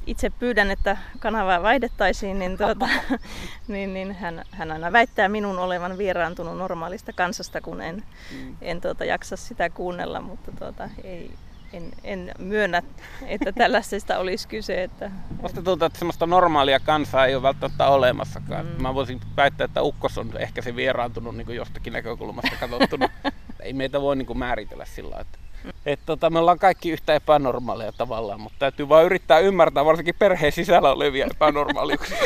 itse 0.08 0.30
pyydän, 0.30 0.71
että 0.71 0.97
kanavaa 1.19 1.63
vaihdettaisiin, 1.63 2.39
niin, 2.39 2.58
tuota, 2.58 2.89
niin, 3.67 3.93
niin 3.93 4.15
hän, 4.15 4.43
hän 4.52 4.71
aina 4.71 4.91
väittää 4.91 5.30
minun 5.30 5.60
olevan 5.60 5.97
vieraantunut 5.97 6.58
normaalista 6.58 7.13
kansasta, 7.13 7.62
kun 7.62 7.82
en, 7.82 8.04
mm. 8.32 8.56
en 8.62 8.82
tuota, 8.82 9.06
jaksa 9.06 9.36
sitä 9.36 9.69
kuunnella, 9.69 10.21
mutta 10.21 10.52
tuota, 10.52 10.89
ei, 11.04 11.32
en, 11.73 11.84
en 12.04 12.32
myönnä, 12.39 12.84
että 13.28 13.52
tällaisesta 13.52 14.17
olisi 14.17 14.47
kyse. 14.47 14.84
Että, 14.84 15.12
Musta 15.41 15.62
tuntuu, 15.62 15.86
että 15.86 15.99
semmoista 15.99 16.25
normaalia 16.25 16.80
kansaa 16.80 17.25
ei 17.25 17.36
ole 17.36 17.43
välttämättä 17.43 17.88
olemassakaan. 17.88 18.65
Mm. 18.65 18.82
Mä 18.82 18.93
voisin 18.93 19.21
väittää, 19.38 19.65
että 19.65 19.82
Ukkos 19.82 20.17
on 20.17 20.32
ehkä 20.39 20.62
se 20.62 20.75
vieraantunut 20.75 21.36
niin 21.36 21.56
jostakin 21.56 21.93
näkökulmasta 21.93 22.56
katsottuna. 22.60 23.10
ei 23.63 23.74
meitä 23.74 24.02
voi 24.02 24.15
niin 24.15 24.38
määritellä 24.38 24.86
sillä 24.86 25.17
että 25.19 25.39
et 25.86 26.00
tota, 26.06 26.30
me 26.30 26.39
ollaan 26.39 26.60
kaikki 26.60 26.91
yhtä 26.91 27.15
epänormaaleja 27.15 27.91
tavallaan, 27.91 28.41
mutta 28.41 28.60
täytyy 28.60 28.89
vaan 28.89 29.06
yrittää 29.06 29.39
ymmärtää 29.39 29.86
varsinkin 29.86 30.15
perheen 30.19 30.52
sisällä 30.52 30.91
olevia 30.91 31.28
epänormaaliuksia. 31.36 32.17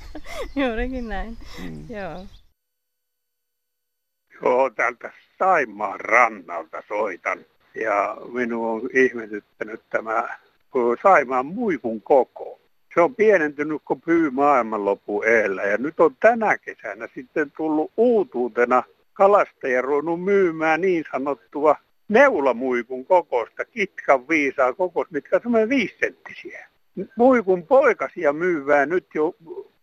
Juurikin 0.56 1.08
näin, 1.08 1.36
mm. 1.62 1.84
joo. 1.88 2.26
Joo, 4.42 4.70
täältä 4.70 5.12
Saimaan 5.38 6.00
rannalta 6.00 6.82
soitan. 6.88 7.38
Ja 7.74 8.16
minua 8.32 8.72
on 8.72 8.88
ihmetyttänyt 8.94 9.80
tämä 9.90 10.38
Saimaan 11.02 11.46
muikun 11.46 12.02
koko. 12.02 12.60
Se 12.94 13.00
on 13.00 13.14
pienentynyt 13.14 13.82
kuin 13.84 14.00
pyy 14.00 14.30
maailmanloppu 14.30 15.22
eellä. 15.22 15.62
Ja 15.62 15.78
nyt 15.78 16.00
on 16.00 16.16
tänä 16.20 16.58
kesänä 16.58 17.08
sitten 17.14 17.52
tullut 17.56 17.92
uutuutena 17.96 18.82
kalastaja 19.12 19.82
ruvennut 19.82 20.24
myymään 20.24 20.80
niin 20.80 21.04
sanottua 21.12 21.76
neulamuikun 22.08 23.04
kokosta, 23.04 23.64
kitkan 23.64 24.28
viisaa 24.28 24.72
kokosta, 24.72 25.12
mitkä 25.12 25.36
on 25.36 25.42
semmoinen 25.42 25.68
viisenttisiä. 25.68 26.68
Muikun 27.16 27.66
poikasia 27.66 28.32
myyvää 28.32 28.86
nyt 28.86 29.06
jo 29.14 29.34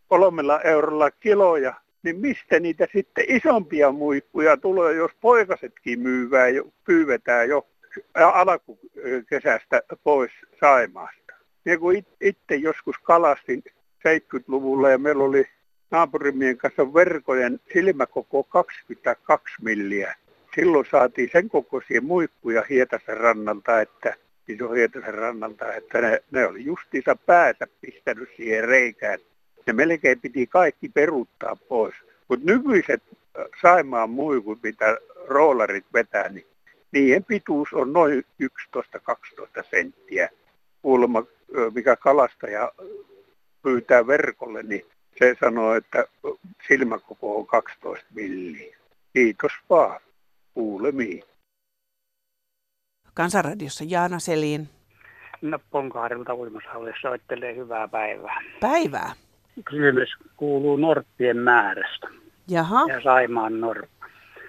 kolmella 0.07 0.61
eurolla 0.61 1.11
kiloja, 1.11 1.73
niin 2.03 2.19
mistä 2.19 2.59
niitä 2.59 2.87
sitten 2.93 3.25
isompia 3.27 3.91
muikkuja 3.91 4.57
tulee, 4.57 4.93
jos 4.93 5.11
poikasetkin 5.21 5.99
myyvää 5.99 6.47
jo, 6.47 6.63
pyydetään 6.85 7.49
jo 7.49 7.67
alkukesästä 8.15 9.81
pois 10.03 10.31
Saimaasta. 10.59 11.33
Ja 11.65 11.77
kun 11.77 11.95
itse 12.21 12.55
joskus 12.55 12.95
kalastin 12.97 13.63
70-luvulla 14.07 14.89
ja 14.89 14.97
meillä 14.97 15.23
oli 15.23 15.47
naapurimien 15.91 16.57
kanssa 16.57 16.93
verkojen 16.93 17.59
silmäkoko 17.73 18.43
22 18.43 19.55
milliä. 19.61 20.15
Silloin 20.55 20.85
saatiin 20.91 21.29
sen 21.31 21.49
kokoisia 21.49 22.01
muikkuja 22.01 22.63
Hietasen 22.69 23.17
rannalta, 23.17 23.81
että 23.81 24.15
iso 24.47 24.71
Hietasen 24.71 25.13
rannalta, 25.13 25.73
että 25.73 26.01
ne, 26.01 26.23
ne 26.31 26.47
oli 26.47 26.65
justiinsa 26.65 27.15
päätä 27.25 27.67
pistänyt 27.81 28.29
siihen 28.37 28.67
reikään. 28.67 29.19
Ne 29.67 29.73
melkein 29.73 30.21
piti 30.21 30.47
kaikki 30.47 30.89
peruuttaa 30.89 31.55
pois. 31.55 31.95
Mutta 32.27 32.45
nykyiset 32.45 33.03
Saimaan 33.61 34.09
muikut, 34.09 34.59
mitä 34.63 34.97
roolarit 35.27 35.85
vetää, 35.93 36.29
niin 36.29 36.45
niiden 36.91 37.23
pituus 37.23 37.73
on 37.73 37.93
noin 37.93 38.25
11-12 38.43 39.63
senttiä. 39.69 40.29
Kuulemma, 40.81 41.23
mikä 41.73 41.95
kalastaja 41.95 42.71
pyytää 43.63 44.07
verkolle, 44.07 44.63
niin 44.63 44.85
se 45.19 45.35
sanoo, 45.39 45.75
että 45.75 46.05
silmäkoko 46.67 47.39
on 47.39 47.47
12 47.47 48.05
milliä. 48.15 48.77
Kiitos 49.13 49.51
vaan. 49.69 49.99
Kuulemiin. 50.53 51.23
Kansanradiossa 53.13 53.83
Jaana 53.87 54.19
Selin. 54.19 54.69
No 55.41 55.59
Ponkaarilta 55.71 56.35
uimashalle 56.35 56.93
soittelee 57.01 57.55
hyvää 57.55 57.87
päivää. 57.87 58.41
Päivää. 58.59 59.11
Kysymys 59.65 60.09
kuuluu 60.37 60.77
norppien 60.77 61.37
määrästä. 61.37 62.07
Jaha. 62.47 62.85
Ja 62.87 63.01
Saimaan 63.01 63.59
norppa. 63.59 64.05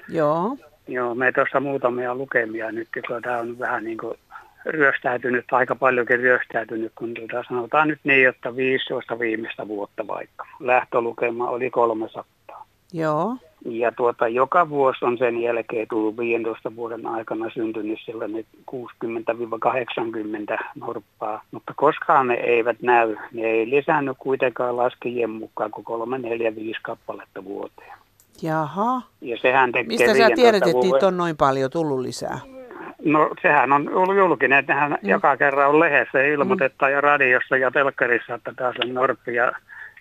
Joo. 0.08 0.56
Joo, 0.88 1.14
me 1.14 1.32
tuossa 1.32 1.60
muutamia 1.60 2.14
lukemia 2.14 2.72
nyt, 2.72 2.88
kun 3.06 3.22
tämä 3.22 3.38
on 3.38 3.58
vähän 3.58 3.84
niin 3.84 3.98
kuin 3.98 4.18
ryöstäytynyt, 4.66 5.44
aika 5.52 5.74
paljonkin 5.74 6.20
ryöstäytynyt, 6.20 6.92
kun 6.94 7.14
tuota, 7.14 7.44
sanotaan 7.48 7.88
nyt 7.88 8.00
niin, 8.04 8.28
että 8.28 8.56
15 8.56 9.18
viimeistä 9.18 9.68
vuotta 9.68 10.06
vaikka. 10.06 10.46
Lähtölukema 10.60 11.50
oli 11.50 11.70
300. 11.70 12.24
Joo. 12.92 13.36
Ja 13.64 13.92
tuota, 13.92 14.28
joka 14.28 14.68
vuosi 14.68 15.04
on 15.04 15.18
sen 15.18 15.42
jälkeen 15.42 15.86
tullut 15.90 16.16
15 16.16 16.76
vuoden 16.76 17.06
aikana 17.06 17.50
syntynyt 17.50 17.98
sellainen 18.06 18.44
60-80 18.70 20.64
norppaa, 20.74 21.42
mutta 21.50 21.72
koskaan 21.76 22.26
ne 22.26 22.34
eivät 22.34 22.82
näy. 22.82 23.16
Ne 23.32 23.42
ei 23.42 23.70
lisännyt 23.70 24.16
kuitenkaan 24.18 24.76
laskijien 24.76 25.30
mukaan 25.30 25.70
kuin 25.70 25.84
3, 25.84 26.18
4, 26.18 26.56
5 26.56 26.80
kappaletta 26.82 27.44
vuoteen. 27.44 27.92
Jaha. 28.42 29.02
Ja 29.20 29.36
sehän 29.42 29.72
tekee 29.72 29.88
Mistä 29.88 30.14
sä 30.14 30.30
tiedät, 30.34 30.66
että 30.66 30.80
niitä 30.80 31.06
on 31.06 31.16
noin 31.16 31.36
paljon 31.36 31.70
tullut 31.70 32.00
lisää? 32.00 32.40
No 33.04 33.30
sehän 33.42 33.72
on 33.72 33.88
ollut 33.88 34.16
julkinen, 34.16 34.58
että 34.58 34.74
hän 34.74 34.90
mm. 34.90 35.08
joka 35.08 35.36
kerran 35.36 35.68
on 35.68 35.80
lehdessä 35.80 36.22
ilmoitetaan 36.22 36.90
mm. 36.90 36.94
ja 36.94 37.00
radiossa 37.00 37.56
ja 37.56 37.70
telkkarissa, 37.70 38.34
että 38.34 38.52
taas 38.56 38.76
on 38.84 38.94
norppi 38.94 39.34
ja 39.34 39.52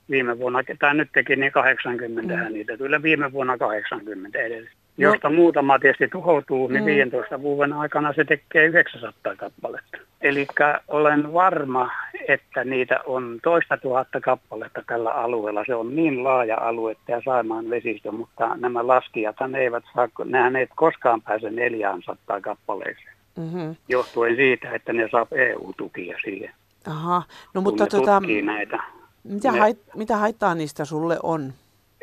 viime 0.10 0.40
vuonna, 0.40 0.60
tai 0.80 0.96
nyt 0.96 1.10
teki 1.14 1.36
niin 1.36 1.52
80 1.52 2.36
mm. 2.36 2.54
niitä, 2.54 2.78
kyllä 2.78 3.04
viime 3.04 3.32
vuonna 3.32 3.58
80 3.58 4.40
edelleen. 4.40 4.79
No. 5.00 5.12
Josta 5.12 5.30
muutama 5.30 5.80
tietysti 5.80 6.08
tuhoutuu, 6.08 6.68
niin 6.68 6.84
mm. 6.84 6.86
15 6.86 7.42
vuoden 7.42 7.74
aikana 7.74 8.14
se 8.14 8.24
tekee 8.26 8.66
900 8.66 9.36
kappaletta. 9.36 9.98
Eli 10.22 10.48
olen 10.88 11.34
varma, 11.34 11.92
että 12.28 12.64
niitä 12.64 13.00
on 13.06 13.40
toista 13.44 13.78
tuhatta 13.78 14.22
kappaletta 14.22 14.84
tällä 14.88 15.12
alueella. 15.12 15.64
Se 15.66 15.76
on 15.76 15.96
niin 15.96 16.24
laaja 16.24 16.58
alue 16.58 16.96
ja 17.08 17.22
Saimaan 17.26 17.70
vesistö, 17.70 18.12
mutta 18.12 18.56
nämä 18.56 18.88
laskijat 18.88 19.36
eivät 19.60 19.84
saa, 19.94 20.08
nehän 20.26 20.56
eivät 20.56 20.70
koskaan 20.76 21.22
pääse 21.22 21.50
400 21.50 22.42
kappaleeseen. 22.42 23.16
Mm-hmm. 23.38 23.76
Johtuen 23.90 24.36
siitä, 24.36 24.72
että 24.72 24.94
ne 24.94 25.08
saa 25.12 25.28
EU-tukia 25.32 26.18
siihen. 26.24 26.52
Aha, 26.88 27.24
no 27.54 27.62
mutta 27.62 27.88
tota, 27.88 28.22
näitä. 28.44 28.80
Mitä, 29.24 29.52
ne, 29.52 29.60
hait, 29.60 29.80
mitä 29.96 30.18
haittaa 30.18 30.56
niistä 30.56 30.86
sulle 30.86 31.18
on? 31.24 31.54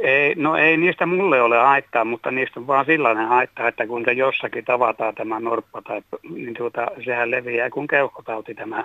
Ei, 0.07 0.35
no 0.35 0.57
ei 0.57 0.77
niistä 0.77 1.07
mulle 1.07 1.43
ole 1.43 1.59
haittaa, 1.59 2.05
mutta 2.05 2.31
niistä 2.31 2.61
on 2.61 2.67
vaan 2.67 2.87
sellainen 2.87 3.29
haittaa, 3.29 3.69
että 3.69 3.87
kun 3.87 4.03
se 4.05 4.13
jossakin 4.13 4.65
tavataan 4.65 5.15
tämä 5.15 5.41
norppa, 5.41 5.83
tai, 5.83 6.03
niin 6.31 6.55
tuota, 6.55 6.87
sehän 7.05 7.31
leviää 7.31 7.71
kun 7.71 7.87
keuhkotauti 7.87 8.55
tämä 8.55 8.85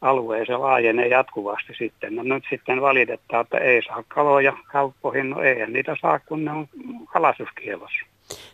alue 0.00 0.44
se 0.46 0.56
laajenee 0.56 1.08
jatkuvasti 1.08 1.74
sitten. 1.74 2.16
No 2.16 2.22
nyt 2.22 2.44
sitten 2.50 2.80
valitetaan, 2.80 3.42
että 3.42 3.58
ei 3.58 3.82
saa 3.82 4.04
kaloja 4.08 4.52
kauppoihin, 4.72 5.30
no 5.30 5.42
ei 5.42 5.66
niitä 5.66 5.96
saa, 6.00 6.18
kun 6.18 6.44
ne 6.44 6.50
on 6.50 6.68
kalastuskielossa. 7.12 8.06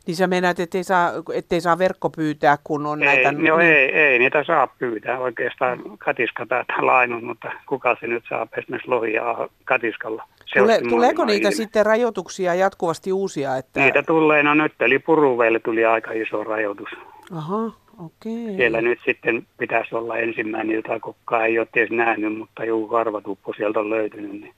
Niin 0.06 0.16
sä 0.16 0.26
meinaat, 0.26 0.60
ettei 0.60 0.84
saa, 0.84 1.10
ettei 1.34 1.60
saa 1.60 1.78
verkko 1.78 2.10
pyytää, 2.10 2.58
kun 2.64 2.86
on 2.86 3.02
ei, 3.02 3.06
näitä... 3.06 3.32
No 3.32 3.56
niin... 3.56 3.72
ei, 3.72 3.92
ei, 3.92 4.18
niitä 4.18 4.44
saa 4.44 4.66
pyytää 4.66 5.18
oikeastaan 5.18 5.82
katiska 5.98 6.46
täällä 6.46 6.96
ainut, 6.96 7.22
mutta 7.22 7.52
kuka 7.66 7.96
se 8.00 8.06
nyt 8.06 8.24
saa 8.28 8.46
esimerkiksi 8.58 8.90
lohia 8.90 9.48
katiskalla. 9.64 10.28
Se 10.46 10.60
Tule, 10.60 10.80
tuleeko 10.88 11.24
niitä 11.24 11.48
ilme. 11.48 11.56
sitten 11.56 11.86
rajoituksia 11.86 12.54
jatkuvasti 12.54 13.12
uusia? 13.12 13.56
Että... 13.56 13.80
Niitä 13.80 14.02
tulee, 14.02 14.42
no 14.42 14.54
nyt 14.54 14.72
eli 14.80 14.98
Puruveille 14.98 15.58
tuli 15.58 15.84
aika 15.84 16.12
iso 16.12 16.44
rajoitus. 16.44 16.88
Aha, 17.32 17.72
okei. 17.98 18.44
Okay. 18.44 18.56
Siellä 18.56 18.80
nyt 18.82 18.98
sitten 19.04 19.46
pitäisi 19.58 19.94
olla 19.94 20.16
ensimmäinen, 20.16 20.76
jota 20.76 21.00
kukaan 21.00 21.46
ei 21.46 21.58
ole 21.58 21.68
tietysti 21.72 21.96
nähnyt, 21.96 22.38
mutta 22.38 22.64
joku 22.64 22.88
karvatuppo 22.88 23.52
sieltä 23.56 23.80
on 23.80 23.90
löytynyt, 23.90 24.32
niin 24.32 24.54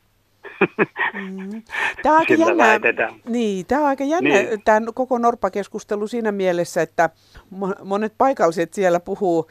Mm. 1.15 1.63
Tämä 2.03 2.15
on 2.15 2.21
aika 2.21 2.35
jännä, 2.35 2.81
niin, 3.29 3.67
tämä 3.67 3.81
on 3.81 3.89
aika 3.89 4.05
jännä 4.05 4.31
niin. 4.31 4.63
tämä 4.65 4.81
koko 4.95 5.19
Norppa-keskustelu 5.19 6.07
siinä 6.07 6.33
mielessä, 6.33 6.83
että 6.83 7.11
monet 7.85 8.15
paikalliset 8.19 8.75
siellä 8.75 9.01
puhuu 9.01 9.51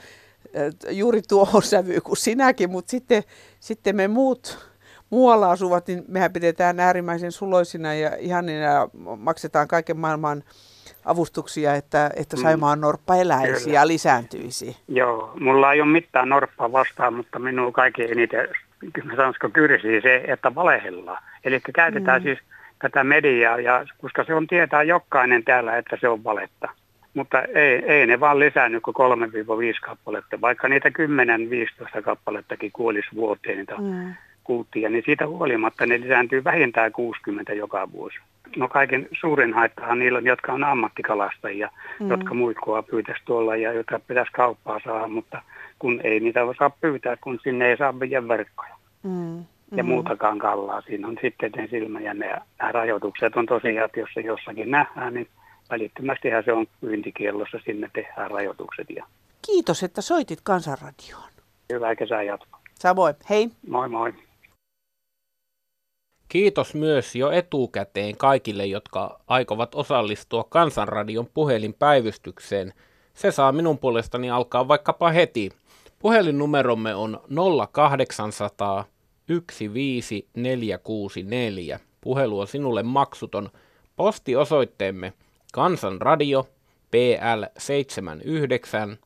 juuri 0.90 1.22
tuohon 1.22 1.64
sävyyn 1.74 2.02
kuin 2.02 2.18
sinäkin, 2.18 2.70
mutta 2.70 2.92
sitten, 2.92 3.24
sitten 3.60 3.96
me 3.96 4.08
muut 4.08 4.68
muualla 5.10 5.52
asuvat, 5.52 5.88
niin 5.88 6.04
mehän 6.08 6.34
pidetään 6.34 6.80
äärimmäisen 6.80 7.32
suloisina 7.32 7.94
ja 7.94 8.16
ihanina 8.20 8.60
ja 8.60 8.90
maksetaan 9.18 9.68
kaiken 9.68 9.98
maailman 9.98 10.44
avustuksia, 11.06 11.76
että, 11.76 12.12
että 12.16 12.38
mm. 12.38 12.42
Saimaan 12.42 12.82
norppa 12.82 13.16
eläisi 13.16 13.64
Kyllä. 13.64 13.80
ja 13.80 13.88
lisääntyisi. 13.88 14.78
Joo, 14.88 15.34
mulla 15.40 15.74
ei 15.74 15.82
ole 15.82 15.92
mitään 15.92 16.30
norppaa 16.30 16.72
vastaan, 16.72 17.14
mutta 17.14 17.40
minun 17.40 17.74
kaikkein 17.74 18.12
eniten 18.12 18.48
sanoisiko 19.16 19.50
kyrsii 19.50 20.02
se, 20.02 20.24
että 20.28 20.56
valehellaan. 20.56 21.24
Eli 21.44 21.62
käytetään 21.74 22.22
mm. 22.22 22.24
siis 22.24 22.40
tätä 22.80 23.04
mediaa, 23.04 23.60
ja, 23.60 23.86
koska 24.02 24.24
se 24.24 24.34
on 24.34 24.48
tietää 24.48 24.84
jokainen 24.84 25.44
täällä, 25.44 25.78
että 25.78 25.98
se 26.02 26.08
on 26.08 26.24
valetta. 26.24 26.70
Mutta 27.14 27.42
ei, 27.42 27.86
ei 27.86 28.08
ne 28.08 28.20
vaan 28.20 28.40
lisännyt 28.40 28.84
kuin 28.84 28.96
3-5 28.96 29.80
kappaletta, 29.82 30.42
vaikka 30.42 30.68
niitä 30.68 30.90
10-15 32.00 32.02
kappalettakin 32.02 32.72
kuolisi 32.72 33.08
vuoteen 33.16 33.58
niitä 33.58 33.76
mm. 33.78 34.14
kuuttia, 34.44 34.90
niin 34.90 35.04
siitä 35.06 35.28
huolimatta 35.28 35.86
ne 35.86 36.00
lisääntyy 36.00 36.44
vähintään 36.44 36.92
60 36.92 37.54
joka 37.54 37.92
vuosi. 37.92 38.18
No 38.56 38.68
kaiken 38.68 39.08
suurin 39.20 39.54
haittahan 39.54 40.00
niillä 40.00 40.18
on, 40.18 40.26
jotka 40.26 40.54
on 40.54 40.64
ammattikalastajia, 40.64 41.70
mm. 42.00 42.10
jotka 42.10 42.34
muikkoa 42.34 42.84
pyytäisi 42.84 43.22
tuolla 43.26 43.56
ja 43.56 43.74
jotka 43.74 44.00
pitäisi 44.00 44.32
kauppaa 44.32 44.80
saada, 44.86 45.08
mutta 45.08 45.42
kun 45.80 46.02
ei 46.04 46.20
niitä 46.20 46.40
saa 46.60 46.70
pyytää, 46.70 47.18
kun 47.18 47.40
sinne 47.44 47.70
ei 47.70 47.78
saa 47.78 48.00
viedä 48.00 48.28
verkkoja. 48.28 48.76
Mm. 49.04 49.38
Ja 49.72 49.84
mm. 49.84 49.90
muutakaan 49.90 50.40
kallaa. 50.40 50.82
Siinä 50.82 51.08
on 51.08 51.18
sitten 51.22 51.52
ne 51.52 51.68
silmä 51.68 52.00
ja 52.00 52.14
ne, 52.14 52.28
nämä 52.60 52.72
rajoitukset 52.72 53.36
on 53.36 53.46
tosiaan, 53.46 53.86
että 53.86 54.00
jos 54.00 54.10
se 54.14 54.22
jossakin 54.22 54.72
nähdään, 54.72 55.14
niin 55.14 55.28
välittömästihän 55.70 56.44
se 56.44 56.54
on 56.54 56.68
pyyntikiellossa, 56.82 57.60
sinne 57.66 57.90
tehdään 57.94 58.32
rajoitukset. 58.32 58.90
Ja... 58.90 59.06
Kiitos, 59.48 59.84
että 59.84 60.02
soitit 60.02 60.40
Kansanradioon. 60.44 61.30
Hyvää 61.74 61.96
kesää 61.96 62.24
jatkoa. 62.24 62.60
Samoin, 62.76 63.16
hei. 63.30 63.50
Moi 63.68 63.90
moi. 63.90 64.14
Kiitos 66.30 66.76
myös 66.76 67.16
jo 67.16 67.32
etukäteen 67.32 68.18
kaikille, 68.18 68.66
jotka 68.66 69.20
aikovat 69.28 69.76
osallistua 69.76 70.44
Kansanradion 70.44 71.28
puhelinpäivystykseen. 71.34 72.74
Se 73.18 73.32
saa 73.32 73.52
minun 73.52 73.78
puolestani 73.78 74.30
alkaa 74.30 74.68
vaikkapa 74.68 75.12
heti. 75.12 75.52
Puhelinnumeromme 76.00 76.96
on 76.96 77.20
0800 77.72 78.86
15464. 79.28 81.80
Puhelu 82.02 82.40
on 82.40 82.48
sinulle 82.48 82.84
maksuton. 82.84 83.50
Postiosoitteemme 83.96 85.14
Kansanradio 85.54 86.48
PL 86.92 87.44
79 87.58 88.98